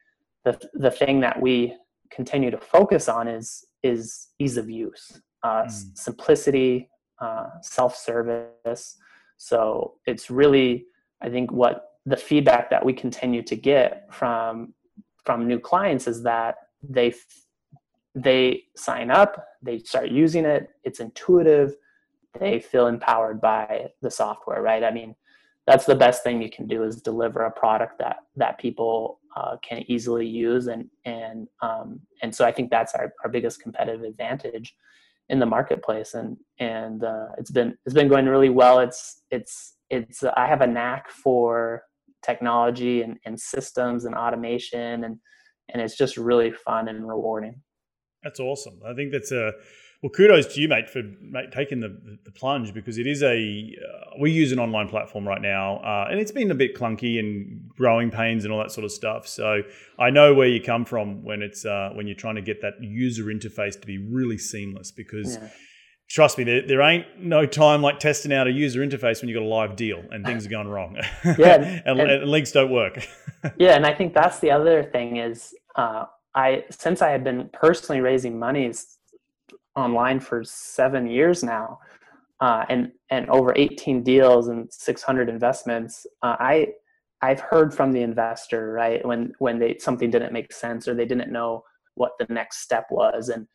[0.45, 1.75] the the thing that we
[2.11, 5.97] continue to focus on is is ease of use, uh, mm.
[5.97, 6.89] simplicity,
[7.21, 8.97] uh, self service.
[9.37, 10.87] So it's really,
[11.23, 14.75] I think, what the feedback that we continue to get from
[15.25, 17.15] from new clients is that they
[18.15, 21.75] they sign up, they start using it, it's intuitive
[22.39, 24.83] they feel empowered by the software, right?
[24.83, 25.15] I mean,
[25.67, 29.57] that's the best thing you can do is deliver a product that that people uh,
[29.63, 34.03] can easily use, and and um, and so I think that's our, our biggest competitive
[34.03, 34.77] advantage
[35.31, 38.81] in the marketplace, and and uh, it's been it's been going really well.
[38.81, 41.83] It's it's it's I have a knack for
[42.23, 45.19] technology and, and systems and automation, and
[45.73, 47.63] and it's just really fun and rewarding.
[48.23, 48.81] That's awesome.
[48.87, 49.53] I think that's a
[50.05, 53.75] well, kudos to you, mate, for mate, taking the, the plunge because it is a
[53.83, 57.19] uh, we use an online platform right now, uh, and it's been a bit clunky
[57.19, 59.27] and growing pains and all that sort of stuff.
[59.27, 59.63] So
[59.99, 62.75] I know where you come from when it's uh, when you're trying to get that
[62.83, 65.39] user interface to be really seamless because.
[65.39, 65.49] Yeah.
[66.07, 69.37] Trust me, there, there ain't no time like testing out a user interface when you've
[69.37, 70.99] got a live deal and things are going wrong.
[71.39, 73.09] Yeah, and, and, and, links don't work.
[73.57, 77.49] yeah, and I think that's the other thing is uh, I since I had been
[77.55, 78.99] personally raising monies
[79.77, 81.79] online for seven years now,
[82.41, 86.07] uh, and and over 18 deals and 600 investments.
[86.23, 86.69] Uh, I
[87.23, 91.07] I've heard from the investor right when when they something didn't make sense or they
[91.07, 93.47] didn't know what the next step was, and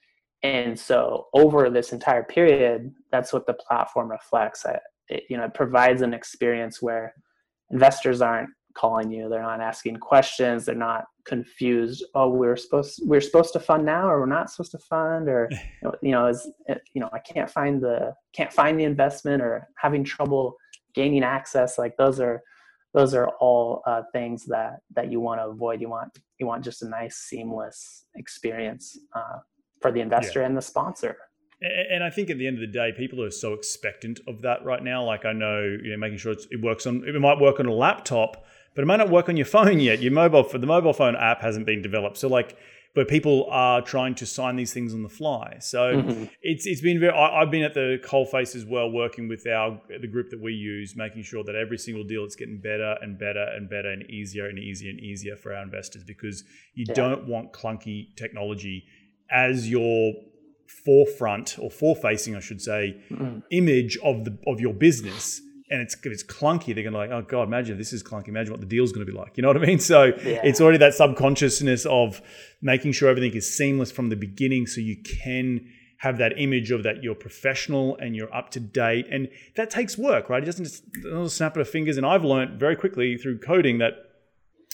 [0.44, 4.66] and so over this entire period, that's what the platform reflects.
[5.10, 7.14] It, you know, it provides an experience where
[7.72, 9.30] investors aren't calling you.
[9.30, 10.66] They're not asking questions.
[10.66, 12.04] They're not confused.
[12.16, 15.50] Oh we're supposed we're supposed to fund now or we're not supposed to fund or
[16.02, 20.04] you know is you know i can't find the can't find the investment or having
[20.04, 20.56] trouble
[20.94, 21.78] gaining access.
[21.78, 22.42] Like those are
[22.94, 25.82] those are all uh, things that that you want to avoid.
[25.82, 29.40] You want you want just a nice seamless experience uh,
[29.82, 30.48] for the investor yeah.
[30.48, 31.18] and the sponsor.
[31.62, 34.64] And I think at the end of the day, people are so expectant of that
[34.64, 35.04] right now.
[35.04, 37.74] Like I know, you know, making sure it works on it might work on a
[37.74, 40.02] laptop, but it might not work on your phone yet.
[40.02, 42.18] Your mobile for the mobile phone app hasn't been developed.
[42.18, 42.58] So like
[42.96, 45.58] but people are trying to sign these things on the fly.
[45.60, 46.26] So mm-hmm.
[46.42, 47.14] it's it's been very.
[47.14, 50.54] I, have been at the coalface as well, working with our the group that we
[50.54, 54.10] use, making sure that every single deal it's getting better and better and better and
[54.10, 56.96] easier and easier and easier for our investors because you yeah.
[56.96, 58.86] don't want clunky technology
[59.32, 60.14] as your
[60.84, 63.40] forefront or forefacing, I should say, mm-hmm.
[63.52, 67.44] image of the of your business and it's it's clunky, they're gonna like, oh god,
[67.44, 68.30] imagine if this is clunky.
[68.30, 69.38] Imagine what the deal's gonna be like.
[69.38, 69.80] You know what I mean?
[69.90, 70.42] So yeah.
[70.44, 72.22] it's already that subconsciousness of
[72.62, 76.84] making sure everything is seamless from the beginning, so you can have that image of
[76.84, 80.42] that you're professional and you're up to date, and that takes work, right?
[80.42, 81.98] It doesn't just snap of fingers.
[81.98, 84.09] And I've learned very quickly through coding that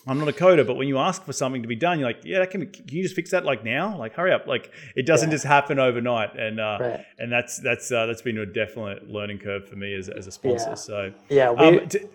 [0.08, 2.22] I'm not a coder, but when you ask for something to be done, you're like,
[2.24, 3.98] yeah, that can, can you just fix that like now?
[3.98, 4.46] Like, hurry up!
[4.46, 5.36] Like, it doesn't yeah.
[5.36, 7.06] just happen overnight, and uh, right.
[7.18, 10.32] and that's that's uh, that's been a definite learning curve for me as, as a
[10.32, 10.70] sponsor.
[10.70, 10.76] Yeah.
[10.76, 12.06] So yeah, we, um, t-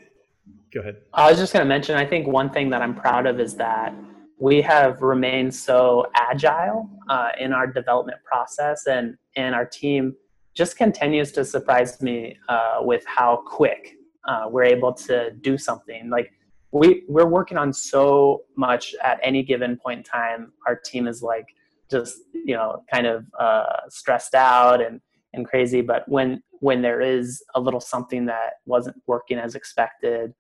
[0.73, 0.99] go ahead.
[1.13, 1.97] I was just going to mention.
[1.97, 3.93] I think one thing that I'm proud of is that
[4.39, 10.15] we have remained so agile uh, in our development process, and and our team
[10.55, 13.97] just continues to surprise me uh, with how quick
[14.29, 16.33] uh, we're able to do something like
[16.73, 20.53] we we're working on so much at any given point in time.
[20.67, 21.47] Our team is like
[21.91, 25.01] just you know kind of uh, stressed out and
[25.33, 30.33] and crazy but when when there is a little something that wasn't working as expected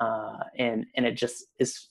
[0.00, 1.88] uh, and and it just is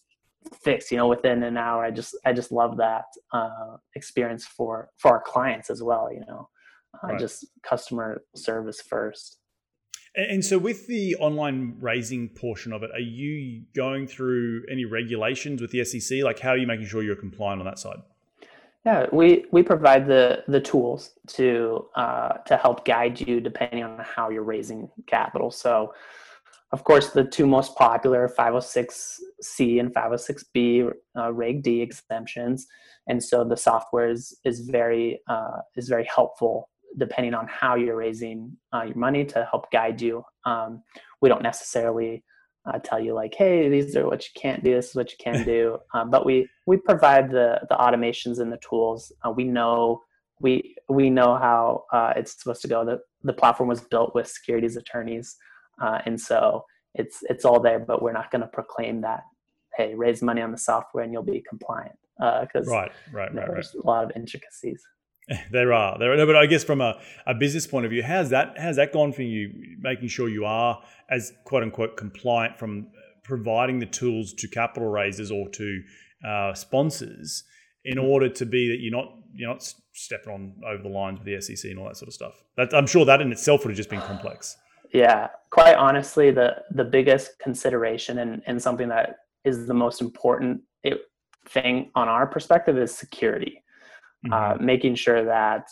[0.62, 4.90] fixed you know within an hour i just i just love that uh, experience for
[4.98, 6.48] for our clients as well you know.
[7.04, 7.20] Uh, right.
[7.20, 9.40] just customer service first
[10.16, 15.60] and so, with the online raising portion of it, are you going through any regulations
[15.60, 16.24] with the SEC?
[16.24, 17.98] Like, how are you making sure you're compliant on that side?
[18.86, 24.00] Yeah, we, we provide the the tools to uh, to help guide you depending on
[24.00, 25.50] how you're raising capital.
[25.50, 25.94] So,
[26.72, 32.68] of course, the two most popular 506C and 506B uh, Reg D exemptions,
[33.08, 37.96] and so the software is is very uh, is very helpful depending on how you're
[37.96, 40.24] raising uh, your money to help guide you.
[40.46, 40.84] Um,
[41.22, 42.24] we don't necessarily
[42.66, 44.76] uh, tell you like, hey, these are what you can't do.
[44.76, 45.78] This is what you can do.
[45.94, 49.12] Um, but we we provide the the automations and the tools.
[49.26, 50.02] Uh, we know
[50.40, 52.86] we we know how uh, it's supposed to go.
[52.86, 55.36] The the platform was built with securities attorneys,
[55.82, 57.80] uh, and so it's it's all there.
[57.80, 59.22] But we're not going to proclaim that.
[59.76, 63.48] Hey, raise money on the software and you'll be compliant because uh, right, right, right,
[63.48, 64.84] there's a lot of intricacies.
[65.52, 68.04] There are there are no, but I guess from a, a business point of view,
[68.04, 69.78] how's that how's that gone for you?
[69.80, 72.88] Making sure you are as quote unquote compliant from
[73.24, 75.82] providing the tools to capital raisers or to
[76.28, 77.44] uh, sponsors
[77.86, 81.26] in order to be that you're not you're not stepping on over the lines with
[81.26, 82.44] the SEC and all that sort of stuff.
[82.58, 84.58] That, I'm sure that in itself would have just been complex.
[84.94, 90.62] Yeah, quite honestly, the the biggest consideration and and something that is the most important
[91.48, 93.63] thing on our perspective is security mm-hmm.
[94.32, 95.68] Uh, making sure that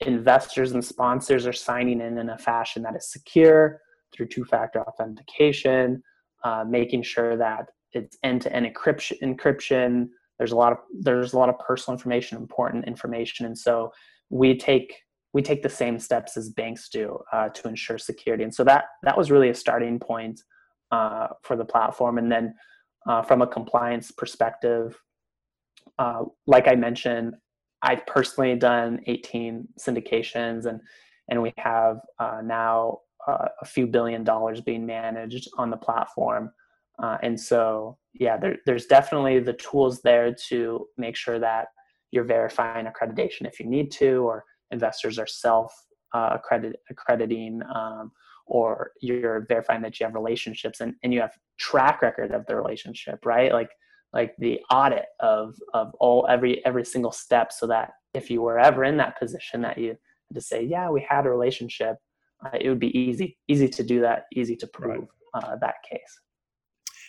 [0.00, 3.80] investors and sponsors are signing in in a fashion that is secure
[4.12, 6.02] through two-factor authentication,
[6.44, 9.20] uh, making sure that it's end-to-end encryption.
[9.22, 10.08] Encryption.
[10.38, 13.92] There's a lot of there's a lot of personal information, important information, and so
[14.30, 14.94] we take
[15.34, 18.44] we take the same steps as banks do uh, to ensure security.
[18.44, 20.40] And so that that was really a starting point
[20.90, 22.18] uh, for the platform.
[22.18, 22.54] And then
[23.08, 24.98] uh, from a compliance perspective,
[25.98, 27.34] uh, like I mentioned,
[27.82, 30.80] I've personally done 18 syndications, and
[31.28, 36.50] and we have uh, now uh, a few billion dollars being managed on the platform.
[37.02, 41.68] Uh, and so, yeah, there, there's definitely the tools there to make sure that
[42.10, 45.72] you're verifying accreditation if you need to, or investors are self
[46.12, 48.10] uh, accredit, accrediting, um,
[48.46, 52.56] or you're verifying that you have relationships and, and you have track record of the
[52.56, 53.52] relationship, right?
[53.52, 53.70] Like
[54.12, 58.58] like the audit of of all every every single step so that if you were
[58.58, 61.96] ever in that position that you had to say yeah we had a relationship
[62.44, 65.44] uh, it would be easy easy to do that easy to prove right.
[65.44, 66.20] uh, that case.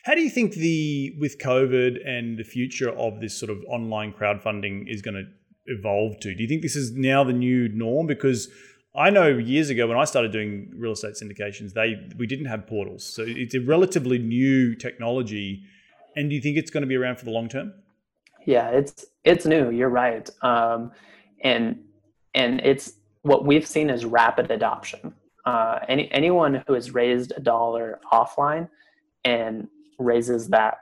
[0.04, 4.14] How do you think the with covid and the future of this sort of online
[4.14, 5.24] crowdfunding is going to
[5.66, 6.36] evolve to?
[6.36, 8.08] Do you think this is now the new norm?
[8.08, 8.50] Because
[8.96, 12.68] I know years ago when I started doing real estate syndications, they we didn't have
[12.68, 15.64] portals, so it's a relatively new technology
[16.16, 17.74] and do you think it's going to be around for the long term?
[18.46, 19.72] Yeah, it's it's new.
[19.72, 20.92] You're right, um,
[21.44, 21.80] and
[22.34, 25.14] and it's what we've seen is rapid adoption.
[25.46, 28.70] Uh, any anyone who has raised a dollar offline
[29.24, 29.68] and
[30.00, 30.78] raises that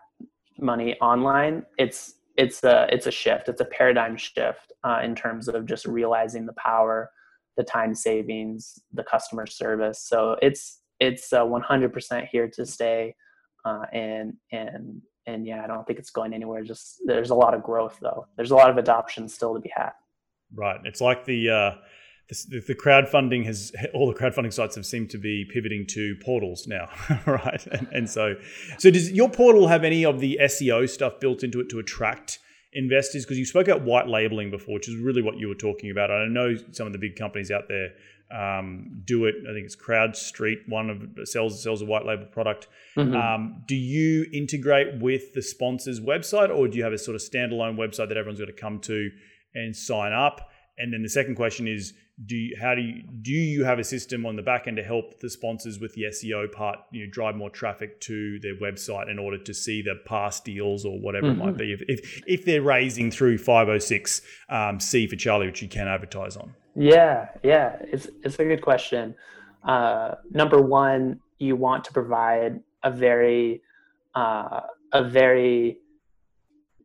[0.59, 3.49] money online, it's it's a it's a shift.
[3.49, 7.11] It's a paradigm shift uh, in terms of just realizing the power,
[7.57, 9.99] the time savings, the customer service.
[9.99, 13.15] So it's it's uh, 100% here to stay,
[13.65, 16.63] uh, and and and yeah, I don't think it's going anywhere.
[16.63, 18.27] Just there's a lot of growth though.
[18.35, 19.91] There's a lot of adoption still to be had.
[20.53, 20.79] Right.
[20.83, 21.71] It's like the uh,
[22.29, 26.67] the, the crowdfunding has all the crowdfunding sites have seemed to be pivoting to portals
[26.67, 26.89] now,
[27.25, 27.65] right?
[27.67, 28.35] And, and so,
[28.77, 32.39] so does your portal have any of the SEO stuff built into it to attract?
[32.73, 35.91] investors because you spoke about white labeling before which is really what you were talking
[35.91, 37.89] about i know some of the big companies out there
[38.31, 39.35] um, do it.
[39.49, 40.67] I think it's CrowdStreet.
[40.67, 42.67] one of sells sells a white label product.
[42.95, 43.15] Mm-hmm.
[43.15, 47.21] Um, do you integrate with the sponsor's website, or do you have a sort of
[47.21, 49.09] standalone website that everyone's got to come to
[49.53, 50.50] and sign up?
[50.77, 51.93] And then the second question is,
[52.25, 54.83] do you, how do you do you have a system on the back end to
[54.83, 59.09] help the sponsors with the SEO part, you know, drive more traffic to their website
[59.09, 61.41] in order to see the past deals or whatever mm-hmm.
[61.41, 61.57] it might mm-hmm.
[61.57, 65.87] be, if, if, if they're raising through 506 um, C for Charlie, which you can
[65.87, 66.53] advertise on.
[66.75, 69.15] Yeah, yeah, it's it's a good question.
[69.63, 73.61] Uh, number one, you want to provide a very
[74.15, 74.61] uh,
[74.93, 75.79] a very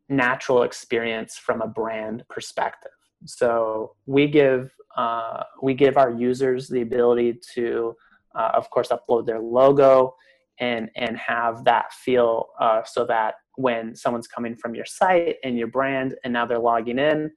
[0.09, 2.93] natural experience from a brand perspective.
[3.27, 7.95] So we give uh, we give our users the ability to,
[8.35, 10.15] uh, of course, upload their logo
[10.59, 15.59] and and have that feel uh, so that when someone's coming from your site and
[15.59, 17.31] your brand and now they're logging in,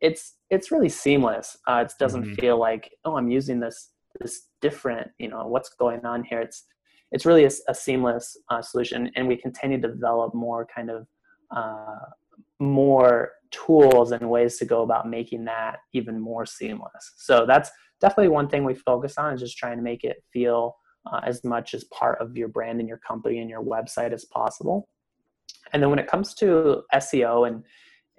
[0.00, 1.56] it's it's really seamless.
[1.66, 2.34] Uh, it doesn't mm-hmm.
[2.34, 6.40] feel like oh I'm using this this different you know what's going on here.
[6.40, 6.64] It's
[7.12, 11.06] it's really a, a seamless uh, solution, and we continue to develop more kind of
[11.54, 12.06] uh,
[12.58, 17.12] more tools and ways to go about making that even more seamless.
[17.16, 20.76] So that's definitely one thing we focus on is just trying to make it feel
[21.06, 24.24] uh, as much as part of your brand and your company and your website as
[24.24, 24.88] possible.
[25.72, 27.64] And then when it comes to SEO and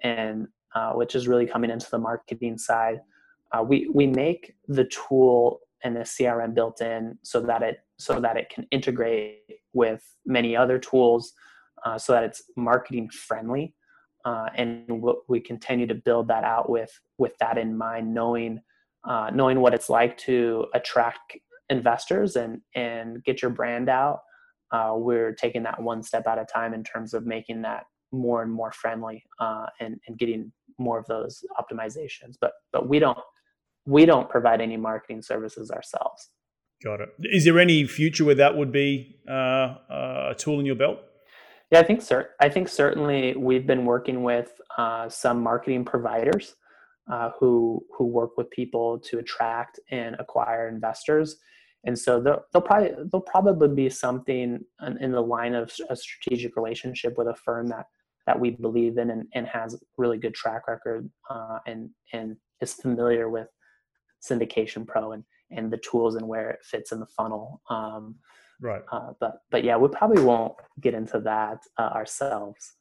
[0.02, 3.00] and uh, which is really coming into the marketing side.
[3.52, 8.20] Uh, we we make the tool and the CRM built in so that it so
[8.20, 9.38] that it can integrate
[9.72, 11.32] with many other tools
[11.84, 13.74] uh, so that it's marketing friendly
[14.24, 18.60] uh, and we continue to build that out with with that in mind knowing
[19.08, 21.36] uh, knowing what it's like to attract
[21.68, 24.20] investors and and get your brand out.
[24.70, 28.42] Uh, we're taking that one step at a time in terms of making that more
[28.42, 32.36] and more friendly uh, and and getting more of those optimizations.
[32.40, 33.18] But but we don't
[33.86, 36.30] we don't provide any marketing services ourselves.
[36.82, 37.10] Got it.
[37.20, 40.98] Is there any future where that would be uh, a tool in your belt
[41.74, 46.54] yeah, I think cer- I think certainly we've been working with uh, some marketing providers
[47.12, 51.36] uh, who who work with people to attract and acquire investors,
[51.82, 55.96] and so they'll, they'll probably there'll probably be something in, in, the line of a
[55.96, 57.86] strategic relationship with a firm that
[58.28, 62.74] that we believe in and, and has really good track record uh, and and is
[62.74, 63.48] familiar with
[64.22, 67.60] syndication pro and and the tools and where it fits in the funnel.
[67.68, 68.14] Um,
[68.60, 68.82] Right.
[68.90, 72.74] Uh, but but yeah, we probably won't get into that uh, ourselves.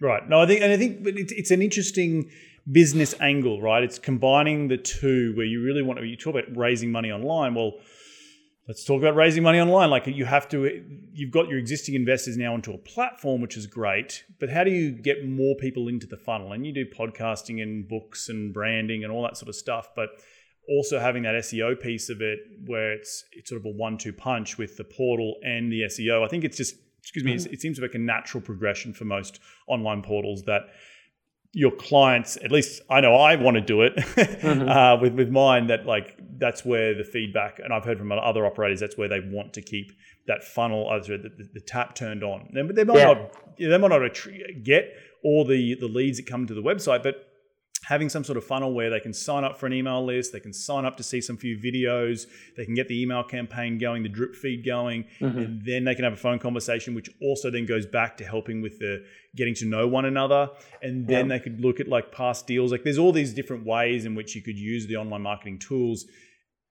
[0.00, 0.28] Right.
[0.28, 2.30] No, I think and I think it's it's an interesting
[2.70, 3.82] business angle, right?
[3.82, 7.54] It's combining the two where you really want to you talk about raising money online.
[7.54, 7.74] Well,
[8.66, 9.90] let's talk about raising money online.
[9.90, 13.66] Like you have to you've got your existing investors now onto a platform, which is
[13.66, 16.52] great, but how do you get more people into the funnel?
[16.52, 20.08] And you do podcasting and books and branding and all that sort of stuff, but
[20.68, 24.58] also having that SEO piece of it where it's it's sort of a one-two punch
[24.58, 26.24] with the portal and the SEO.
[26.24, 27.52] I think it's just excuse me, mm-hmm.
[27.52, 30.62] it seems like a natural progression for most online portals that
[31.54, 34.68] your clients, at least I know I want to do it mm-hmm.
[34.68, 35.68] uh, with with mine.
[35.68, 39.20] That like that's where the feedback, and I've heard from other operators, that's where they
[39.20, 39.92] want to keep
[40.26, 42.48] that funnel, the, the, the tap turned on.
[42.54, 43.04] They, they might yeah.
[43.04, 47.28] not, they might not get all the the leads that come to the website, but
[47.86, 50.40] having some sort of funnel where they can sign up for an email list, they
[50.40, 52.26] can sign up to see some few videos,
[52.56, 55.38] they can get the email campaign going, the drip feed going, mm-hmm.
[55.38, 58.62] and then they can have a phone conversation, which also then goes back to helping
[58.62, 59.04] with the
[59.36, 60.48] getting to know one another.
[60.82, 62.72] And then they could look at like past deals.
[62.72, 66.06] Like there's all these different ways in which you could use the online marketing tools.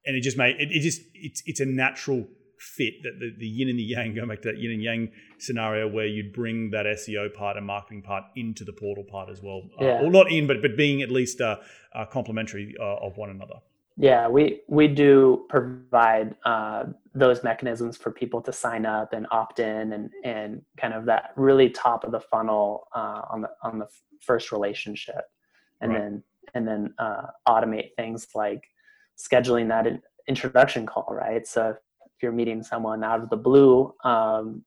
[0.06, 2.26] And it just made it, it just it's it's a natural
[2.64, 5.12] fit that the, the yin and the yang, going back to that yin and yang
[5.38, 9.42] scenario where you'd bring that SEO part and marketing part into the portal part as
[9.42, 9.62] well.
[9.80, 9.98] Uh, yeah.
[10.00, 11.56] Uh, or not in, but but being at least uh,
[11.94, 13.56] uh, complementary uh, of one another.
[13.96, 16.84] Yeah, we we do provide uh,
[17.14, 21.32] those mechanisms for people to sign up and opt in, and and kind of that
[21.36, 23.86] really top of the funnel uh, on the on the
[24.20, 25.30] first relationship,
[25.80, 26.00] and right.
[26.00, 26.22] then
[26.54, 28.64] and then uh, automate things like
[29.16, 29.86] scheduling that
[30.26, 31.46] introduction call, right?
[31.46, 31.76] So if
[32.24, 34.64] you're meeting someone out of the blue, um,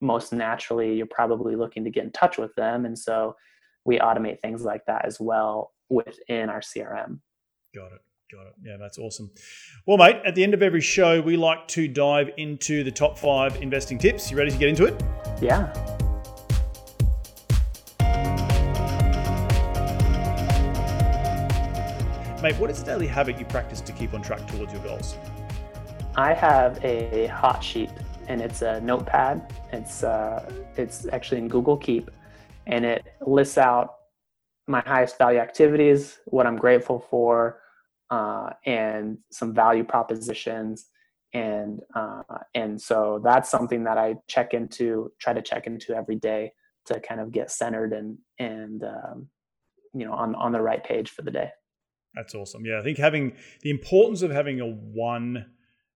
[0.00, 3.36] most naturally you're probably looking to get in touch with them, and so
[3.84, 7.18] we automate things like that as well within our CRM.
[7.74, 8.00] Got it.
[8.32, 8.54] Got it.
[8.62, 9.30] Yeah, that's awesome.
[9.86, 13.18] Well, mate, at the end of every show, we like to dive into the top
[13.18, 14.30] five investing tips.
[14.30, 15.02] You ready to get into it?
[15.42, 15.72] Yeah.
[22.42, 25.16] Mate, what is the daily habit you practice to keep on track towards your goals?
[26.16, 27.88] I have a hot sheet
[28.28, 29.50] and it's a notepad.
[29.72, 32.10] It's uh, it's actually in Google Keep,
[32.66, 33.94] and it lists out
[34.68, 37.60] my highest value activities, what I'm grateful for,
[38.10, 40.86] uh, and some value propositions.
[41.32, 42.22] And uh,
[42.54, 46.52] and so that's something that I check into, try to check into every day
[46.86, 49.28] to kind of get centered and and um,
[49.94, 51.48] you know on on the right page for the day.
[52.14, 52.66] That's awesome.
[52.66, 55.46] Yeah, I think having the importance of having a one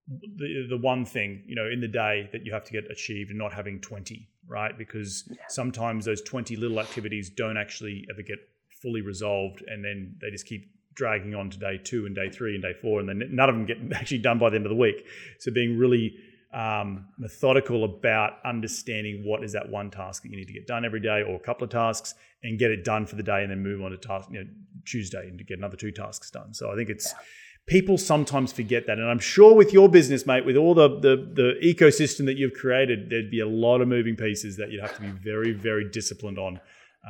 [0.08, 3.30] the the one thing you know in the day that you have to get achieved
[3.30, 4.76] and not having 20 right?
[4.76, 5.36] Because yeah.
[5.48, 8.38] sometimes those 20 little activities don't actually ever get
[8.82, 12.54] fully resolved and then they just keep dragging on to day two and day three
[12.54, 14.70] and day four and then none of them get actually done by the end of
[14.70, 15.06] the week.
[15.38, 16.14] So being really
[16.54, 20.84] um, methodical about understanding what is that one task that you need to get done
[20.84, 23.50] every day or a couple of tasks and get it done for the day and
[23.50, 24.50] then move on to task you know
[24.84, 26.54] tuesday and to get another two tasks done.
[26.54, 27.18] So i think it's yeah
[27.66, 28.98] people sometimes forget that.
[28.98, 32.54] And I'm sure with your business, mate, with all the, the, the ecosystem that you've
[32.54, 35.88] created, there'd be a lot of moving pieces that you'd have to be very, very
[35.90, 36.60] disciplined on.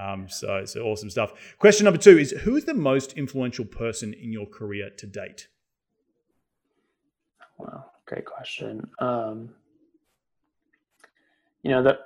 [0.00, 1.32] Um, so, so awesome stuff.
[1.58, 5.48] Question number two is Who is the most influential person in your career to date?
[7.58, 8.88] Well, great question.
[8.98, 9.50] Um,
[11.62, 11.98] you know, the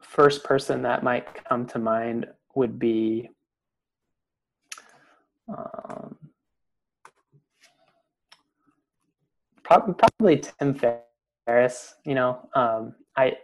[0.00, 3.30] first person that might come to mind would be
[5.48, 6.16] um,
[9.80, 10.78] probably, Tim
[11.46, 11.94] Ferriss.
[12.04, 13.36] You know, um, I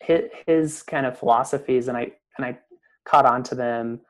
[0.00, 2.58] his, his kind of philosophies, and I and I
[3.04, 4.00] caught on to them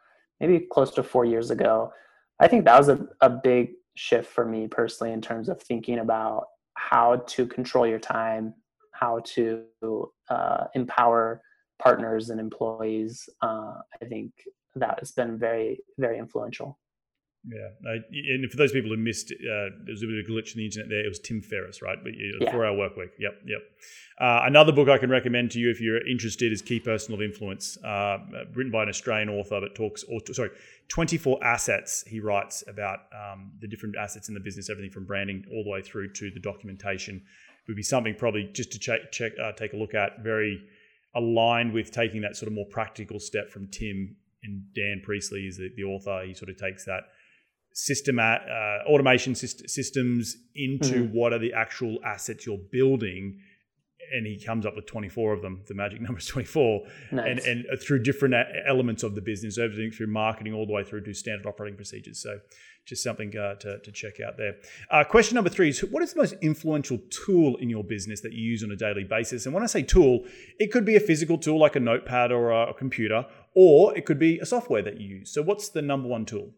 [0.41, 1.93] maybe close to four years ago.
[2.41, 5.99] I think that was a, a big shift for me personally in terms of thinking
[5.99, 8.55] about how to control your time,
[8.93, 9.65] how to
[10.31, 11.43] uh, empower
[11.83, 13.29] partners and employees.
[13.43, 14.33] Uh, I think
[14.77, 16.79] that has been very, very influential.
[17.51, 17.97] Yeah,
[18.27, 20.59] and for those people who missed, uh, there was a bit of a glitch in
[20.59, 21.05] the internet there.
[21.05, 21.97] It was Tim Ferriss, right?
[22.03, 22.51] But yeah.
[22.51, 23.11] four-hour work week.
[23.19, 23.63] Yep, yep.
[24.21, 27.23] Uh, another book I can recommend to you if you're interested is Key Person of
[27.23, 28.19] Influence, uh,
[28.55, 30.51] written by an Australian author, but talks, or, sorry,
[30.89, 32.05] 24 assets.
[32.07, 35.71] He writes about um, the different assets in the business, everything from branding all the
[35.71, 37.17] way through to the documentation.
[37.17, 40.23] It would be something probably just to check, check uh, take a look at.
[40.23, 40.61] Very
[41.15, 45.57] aligned with taking that sort of more practical step from Tim and Dan Priestley is
[45.57, 46.25] the, the author.
[46.27, 47.05] He sort of takes that
[47.79, 48.39] system uh,
[48.89, 51.17] automation syst- systems into mm-hmm.
[51.17, 53.39] what are the actual assets you're building.
[54.13, 55.63] And he comes up with 24 of them.
[55.69, 57.27] The magic number is 24 nice.
[57.31, 60.73] and, and uh, through different uh, elements of the business everything through marketing all the
[60.73, 62.21] way through to standard operating procedures.
[62.21, 62.41] So
[62.85, 64.57] just something uh, to, to check out there.
[64.91, 68.33] Uh, question number three is what is the most influential tool in your business that
[68.33, 69.47] you use on a daily basis?
[69.47, 70.25] And when i say tool
[70.59, 73.25] it could be a physical tool like a notepad or a computer
[73.55, 75.33] or it could be a software that you use.
[75.33, 76.51] So what's the number one tool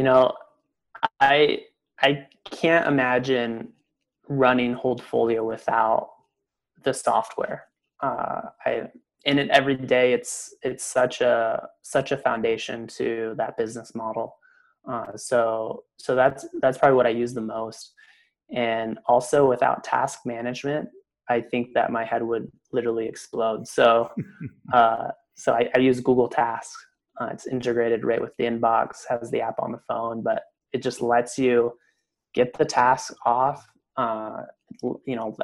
[0.00, 0.32] you know,
[1.20, 1.64] I
[2.00, 3.68] I can't imagine
[4.28, 6.08] running Holdfolio without
[6.82, 7.64] the software.
[8.02, 8.88] Uh, I
[9.26, 10.14] in it every day.
[10.14, 14.38] It's it's such a such a foundation to that business model.
[14.88, 17.92] Uh, so so that's that's probably what I use the most.
[18.50, 20.88] And also without task management,
[21.28, 23.68] I think that my head would literally explode.
[23.68, 24.10] So
[24.72, 26.86] uh, so I, I use Google Tasks
[27.20, 30.42] uh, it's integrated right with the inbox, has the app on the phone, but
[30.72, 31.72] it just lets you
[32.34, 33.66] get the task off.
[33.96, 34.42] Uh,
[35.04, 35.36] you know,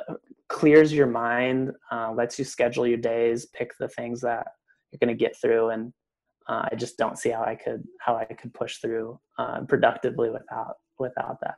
[0.49, 4.47] clears your mind, uh, lets you schedule your days, pick the things that
[4.91, 5.93] you're going to get through, and
[6.49, 10.31] uh, I just don't see how I could how I could push through uh, productively
[10.31, 11.57] without without that.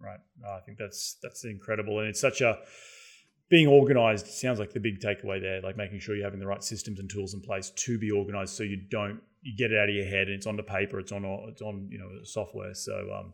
[0.00, 0.20] Right.
[0.48, 2.58] I think that's that's incredible, and it's such a
[3.50, 6.64] being organized sounds like the big takeaway there, like making sure you're having the right
[6.64, 9.88] systems and tools in place to be organized so you don't you get it out
[9.88, 12.74] of your head and it's on the paper, it's on it's on you know software.
[12.74, 13.32] So um,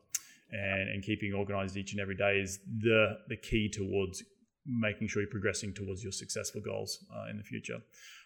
[0.51, 4.23] and and keeping organized each and every day is the the key towards
[4.67, 7.81] making sure you're progressing towards your successful goals uh, in the future.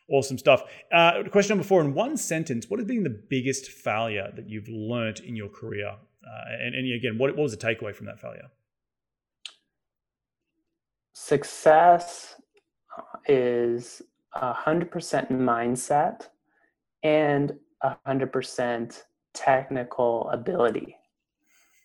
[0.08, 0.64] Awesome stuff.
[0.92, 4.68] Uh, question number four: in one sentence, what has been the biggest failure that you've
[4.68, 5.88] learnt in your career?
[5.88, 8.48] Uh, and, and again, what, what was the takeaway from that failure?
[11.22, 12.34] success
[13.28, 14.02] is
[14.34, 16.28] a hundred percent mindset
[17.02, 17.52] and
[17.82, 19.04] a hundred percent
[19.34, 20.96] technical ability.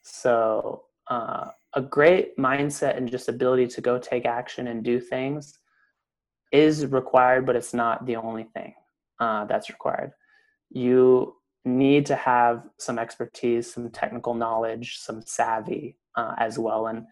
[0.04, 5.60] So uh, a great mindset and just ability to go take action and do things
[6.52, 8.74] is required, but it's not the only thing
[9.20, 10.12] uh, that's required.
[10.70, 11.36] You
[11.66, 17.06] need to have some expertise, some technical knowledge, some savvy uh, as well, and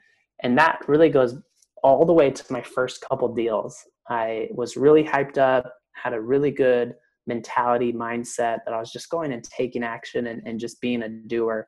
[0.43, 1.35] and that really goes
[1.83, 3.77] all the way to my first couple deals.
[4.09, 6.95] I was really hyped up, had a really good
[7.27, 11.09] mentality, mindset that I was just going and taking action and, and just being a
[11.09, 11.67] doer.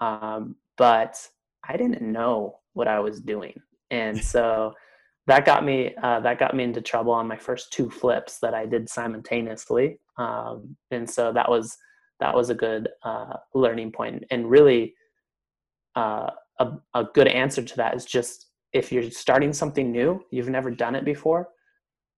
[0.00, 1.16] Um, but
[1.68, 3.54] I didn't know what I was doing.
[3.90, 4.72] And so
[5.26, 8.54] that got me uh, that got me into trouble on my first two flips that
[8.54, 9.98] I did simultaneously.
[10.16, 11.76] Um, and so that was
[12.20, 14.94] that was a good uh, learning point and really
[15.94, 20.48] uh, a, a good answer to that is just if you're starting something new, you've
[20.48, 21.48] never done it before,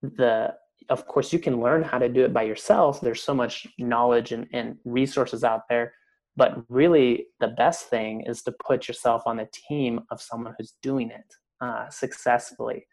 [0.03, 0.55] the
[0.89, 3.01] of course you can learn how to do it by yourself.
[3.01, 5.93] There's so much knowledge and, and resources out there.
[6.37, 10.75] But really the best thing is to put yourself on a team of someone who's
[10.83, 12.87] doing it uh, successfully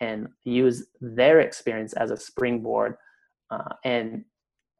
[0.00, 2.96] and use their experience as a springboard
[3.50, 4.24] uh, and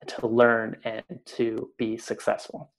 [0.06, 2.72] to learn and to be successful.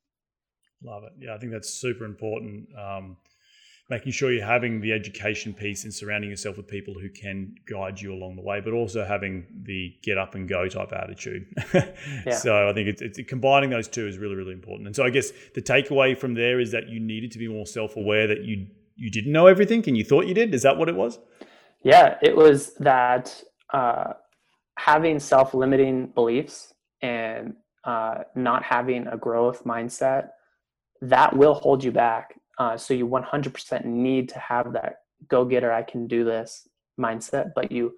[0.84, 1.12] Love it.
[1.20, 2.68] Yeah, I think that's super important.
[2.78, 3.18] Um,
[3.90, 8.00] making sure you're having the education piece and surrounding yourself with people who can guide
[8.00, 11.48] you along the way, but also having the get up and go type attitude.
[11.74, 12.36] yeah.
[12.36, 14.86] So I think it's, it's, combining those two is really, really important.
[14.86, 17.66] And so I guess the takeaway from there is that you needed to be more
[17.66, 20.54] self aware that you you didn't know everything and you thought you did.
[20.54, 21.20] Is that what it was?
[21.84, 23.42] Yeah, it was that
[23.74, 24.14] uh,
[24.78, 30.30] having self limiting beliefs and uh, not having a growth mindset
[31.02, 34.98] that will hold you back uh, so you 100% need to have that
[35.28, 36.68] go getter, I can do this
[37.00, 37.94] mindset, but you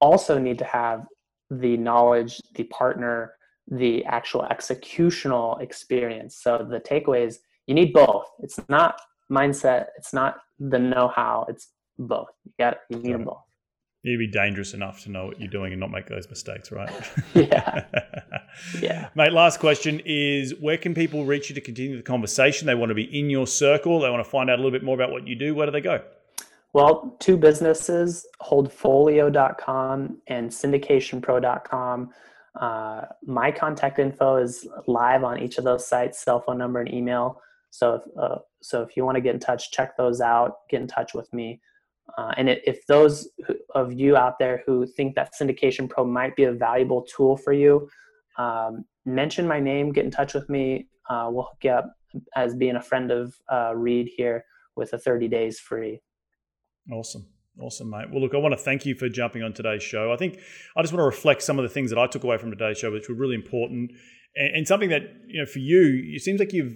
[0.00, 1.06] also need to have
[1.50, 3.34] the knowledge, the partner,
[3.70, 6.36] the actual executional experience.
[6.36, 8.26] So the takeaway is you need both.
[8.40, 9.00] It's not
[9.30, 12.28] mindset, it's not the know how, it's both.
[12.44, 13.42] You got you need them both.
[14.02, 16.90] You'd be dangerous enough to know what you're doing and not make those mistakes, right?
[17.34, 17.84] yeah.
[18.80, 19.08] yeah.
[19.16, 22.66] Mate, last question is where can people reach you to continue the conversation?
[22.66, 24.84] They want to be in your circle, they want to find out a little bit
[24.84, 25.54] more about what you do.
[25.54, 26.00] Where do they go?
[26.74, 32.10] Well, two businesses, holdfolio.com and syndicationpro.com.
[32.54, 36.92] Uh, my contact info is live on each of those sites, cell phone number and
[36.92, 37.40] email.
[37.70, 40.68] So, if, uh, so if you want to get in touch, check those out.
[40.70, 41.60] Get in touch with me.
[42.16, 43.28] Uh, and if those
[43.74, 47.52] of you out there who think that Syndication Pro might be a valuable tool for
[47.52, 47.88] you,
[48.38, 50.88] um, mention my name, get in touch with me.
[51.08, 51.92] Uh, we'll hook you up
[52.34, 54.44] as being a friend of uh, Reed here
[54.76, 56.00] with a 30 days free.
[56.90, 57.26] Awesome.
[57.60, 58.06] Awesome, mate.
[58.10, 60.12] Well, look, I want to thank you for jumping on today's show.
[60.12, 60.38] I think
[60.76, 62.78] I just want to reflect some of the things that I took away from today's
[62.78, 63.90] show, which were really important,
[64.36, 66.74] and, and something that you know for you, it seems like you've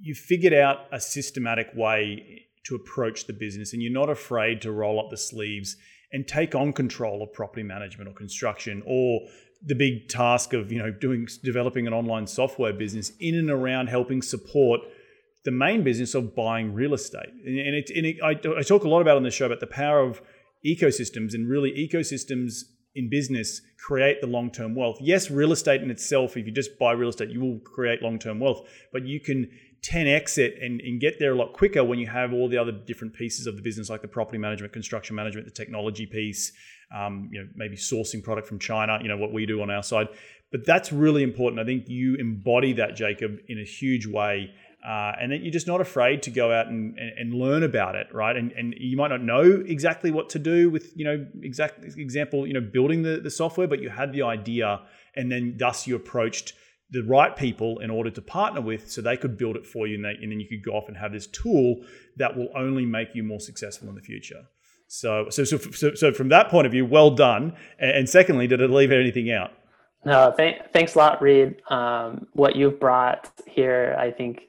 [0.00, 4.72] you've figured out a systematic way to approach the business, and you're not afraid to
[4.72, 5.76] roll up the sleeves
[6.12, 9.20] and take on control of property management or construction or
[9.64, 13.86] the big task of you know doing developing an online software business in and around
[13.88, 14.80] helping support
[15.44, 17.28] the main business of buying real estate.
[17.44, 19.66] And, it, and it, I, I talk a lot about on the show about the
[19.66, 20.22] power of
[20.64, 22.62] ecosystems and really ecosystems
[22.94, 24.98] in business create the long term wealth.
[25.00, 28.18] Yes, real estate in itself, if you just buy real estate, you will create long
[28.18, 29.50] term wealth, but you can
[29.82, 32.72] 10x it and, and get there a lot quicker when you have all the other
[32.72, 36.52] different pieces of the business, like the property management, construction management, the technology piece,
[36.94, 39.82] um, you know, maybe sourcing product from China, you know, what we do on our
[39.82, 40.08] side.
[40.50, 41.60] But that's really important.
[41.60, 44.52] I think you embody that, Jacob, in a huge way
[44.86, 47.94] uh, and then you're just not afraid to go out and, and, and, learn about
[47.94, 48.36] it, right?
[48.36, 52.48] And, and you might not know exactly what to do with, you know, exact example,
[52.48, 54.80] you know, building the, the software, but you had the idea
[55.14, 56.54] and then thus you approached
[56.92, 59.96] the right people in order to partner with so they could build it for you
[59.96, 61.76] and, they, and then you could go off and have this tool
[62.16, 64.42] that will only make you more successful in the future.
[64.88, 67.56] So, so, so, so, so from that point of view, well done.
[67.78, 69.52] And, secondly, did it leave anything out?
[70.04, 71.62] No, th- thanks a lot, Reed.
[71.70, 74.42] Um, what you've brought here, I think,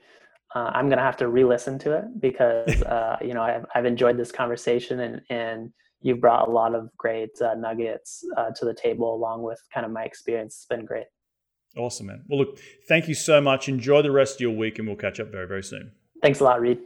[0.54, 3.86] uh, I'm going to have to re-listen to it because uh, you know I've, I've
[3.86, 5.72] enjoyed this conversation and and
[6.02, 9.86] you've brought a lot of great uh, nuggets uh, to the table along with kind
[9.86, 10.56] of my experience.
[10.58, 11.06] It's been great.
[11.76, 12.24] Awesome, man.
[12.28, 13.68] Well, look, thank you so much.
[13.68, 15.92] Enjoy the rest of your week, and we'll catch up very very soon.
[16.22, 16.80] Thanks a lot, Reed.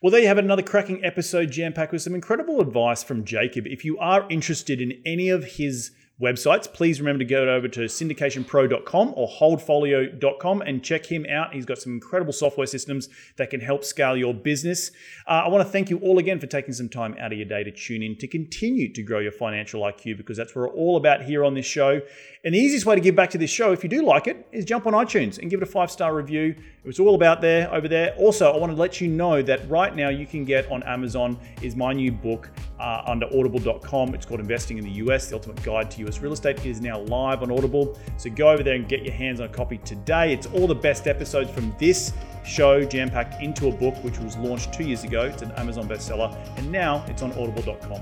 [0.00, 3.24] Well, there you have it, another cracking episode jam packed with some incredible advice from
[3.24, 3.66] Jacob.
[3.66, 7.80] If you are interested in any of his websites, please remember to go over to
[7.80, 11.54] syndicationpro.com or holdfolio.com and check him out.
[11.54, 14.90] He's got some incredible software systems that can help scale your business.
[15.26, 17.46] Uh, I want to thank you all again for taking some time out of your
[17.46, 20.76] day to tune in to continue to grow your financial IQ because that's what we're
[20.76, 22.00] all about here on this show.
[22.44, 24.46] And the easiest way to give back to this show, if you do like it,
[24.50, 26.56] is jump on iTunes and give it a five star review.
[26.84, 28.14] It's all about there over there.
[28.16, 31.38] Also, I want to let you know that right now you can get on Amazon
[31.62, 32.50] is my new book
[32.80, 34.14] uh, under audible.com.
[34.14, 36.58] It's called Investing in the US, the ultimate guide to US real estate.
[36.58, 37.98] It is now live on Audible.
[38.16, 40.32] So go over there and get your hands on a copy today.
[40.32, 42.12] It's all the best episodes from this
[42.44, 45.22] show jam packed into a book, which was launched two years ago.
[45.22, 48.00] It's an Amazon bestseller, and now it's on audible.com.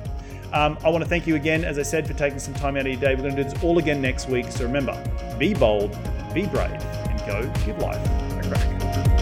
[0.52, 2.86] Um, I want to thank you again, as I said, for taking some time out
[2.86, 3.14] of your day.
[3.14, 4.50] We're going to do this all again next week.
[4.50, 4.96] So remember,
[5.38, 5.90] be bold,
[6.32, 8.04] be brave, and go give life
[8.44, 9.15] a crack.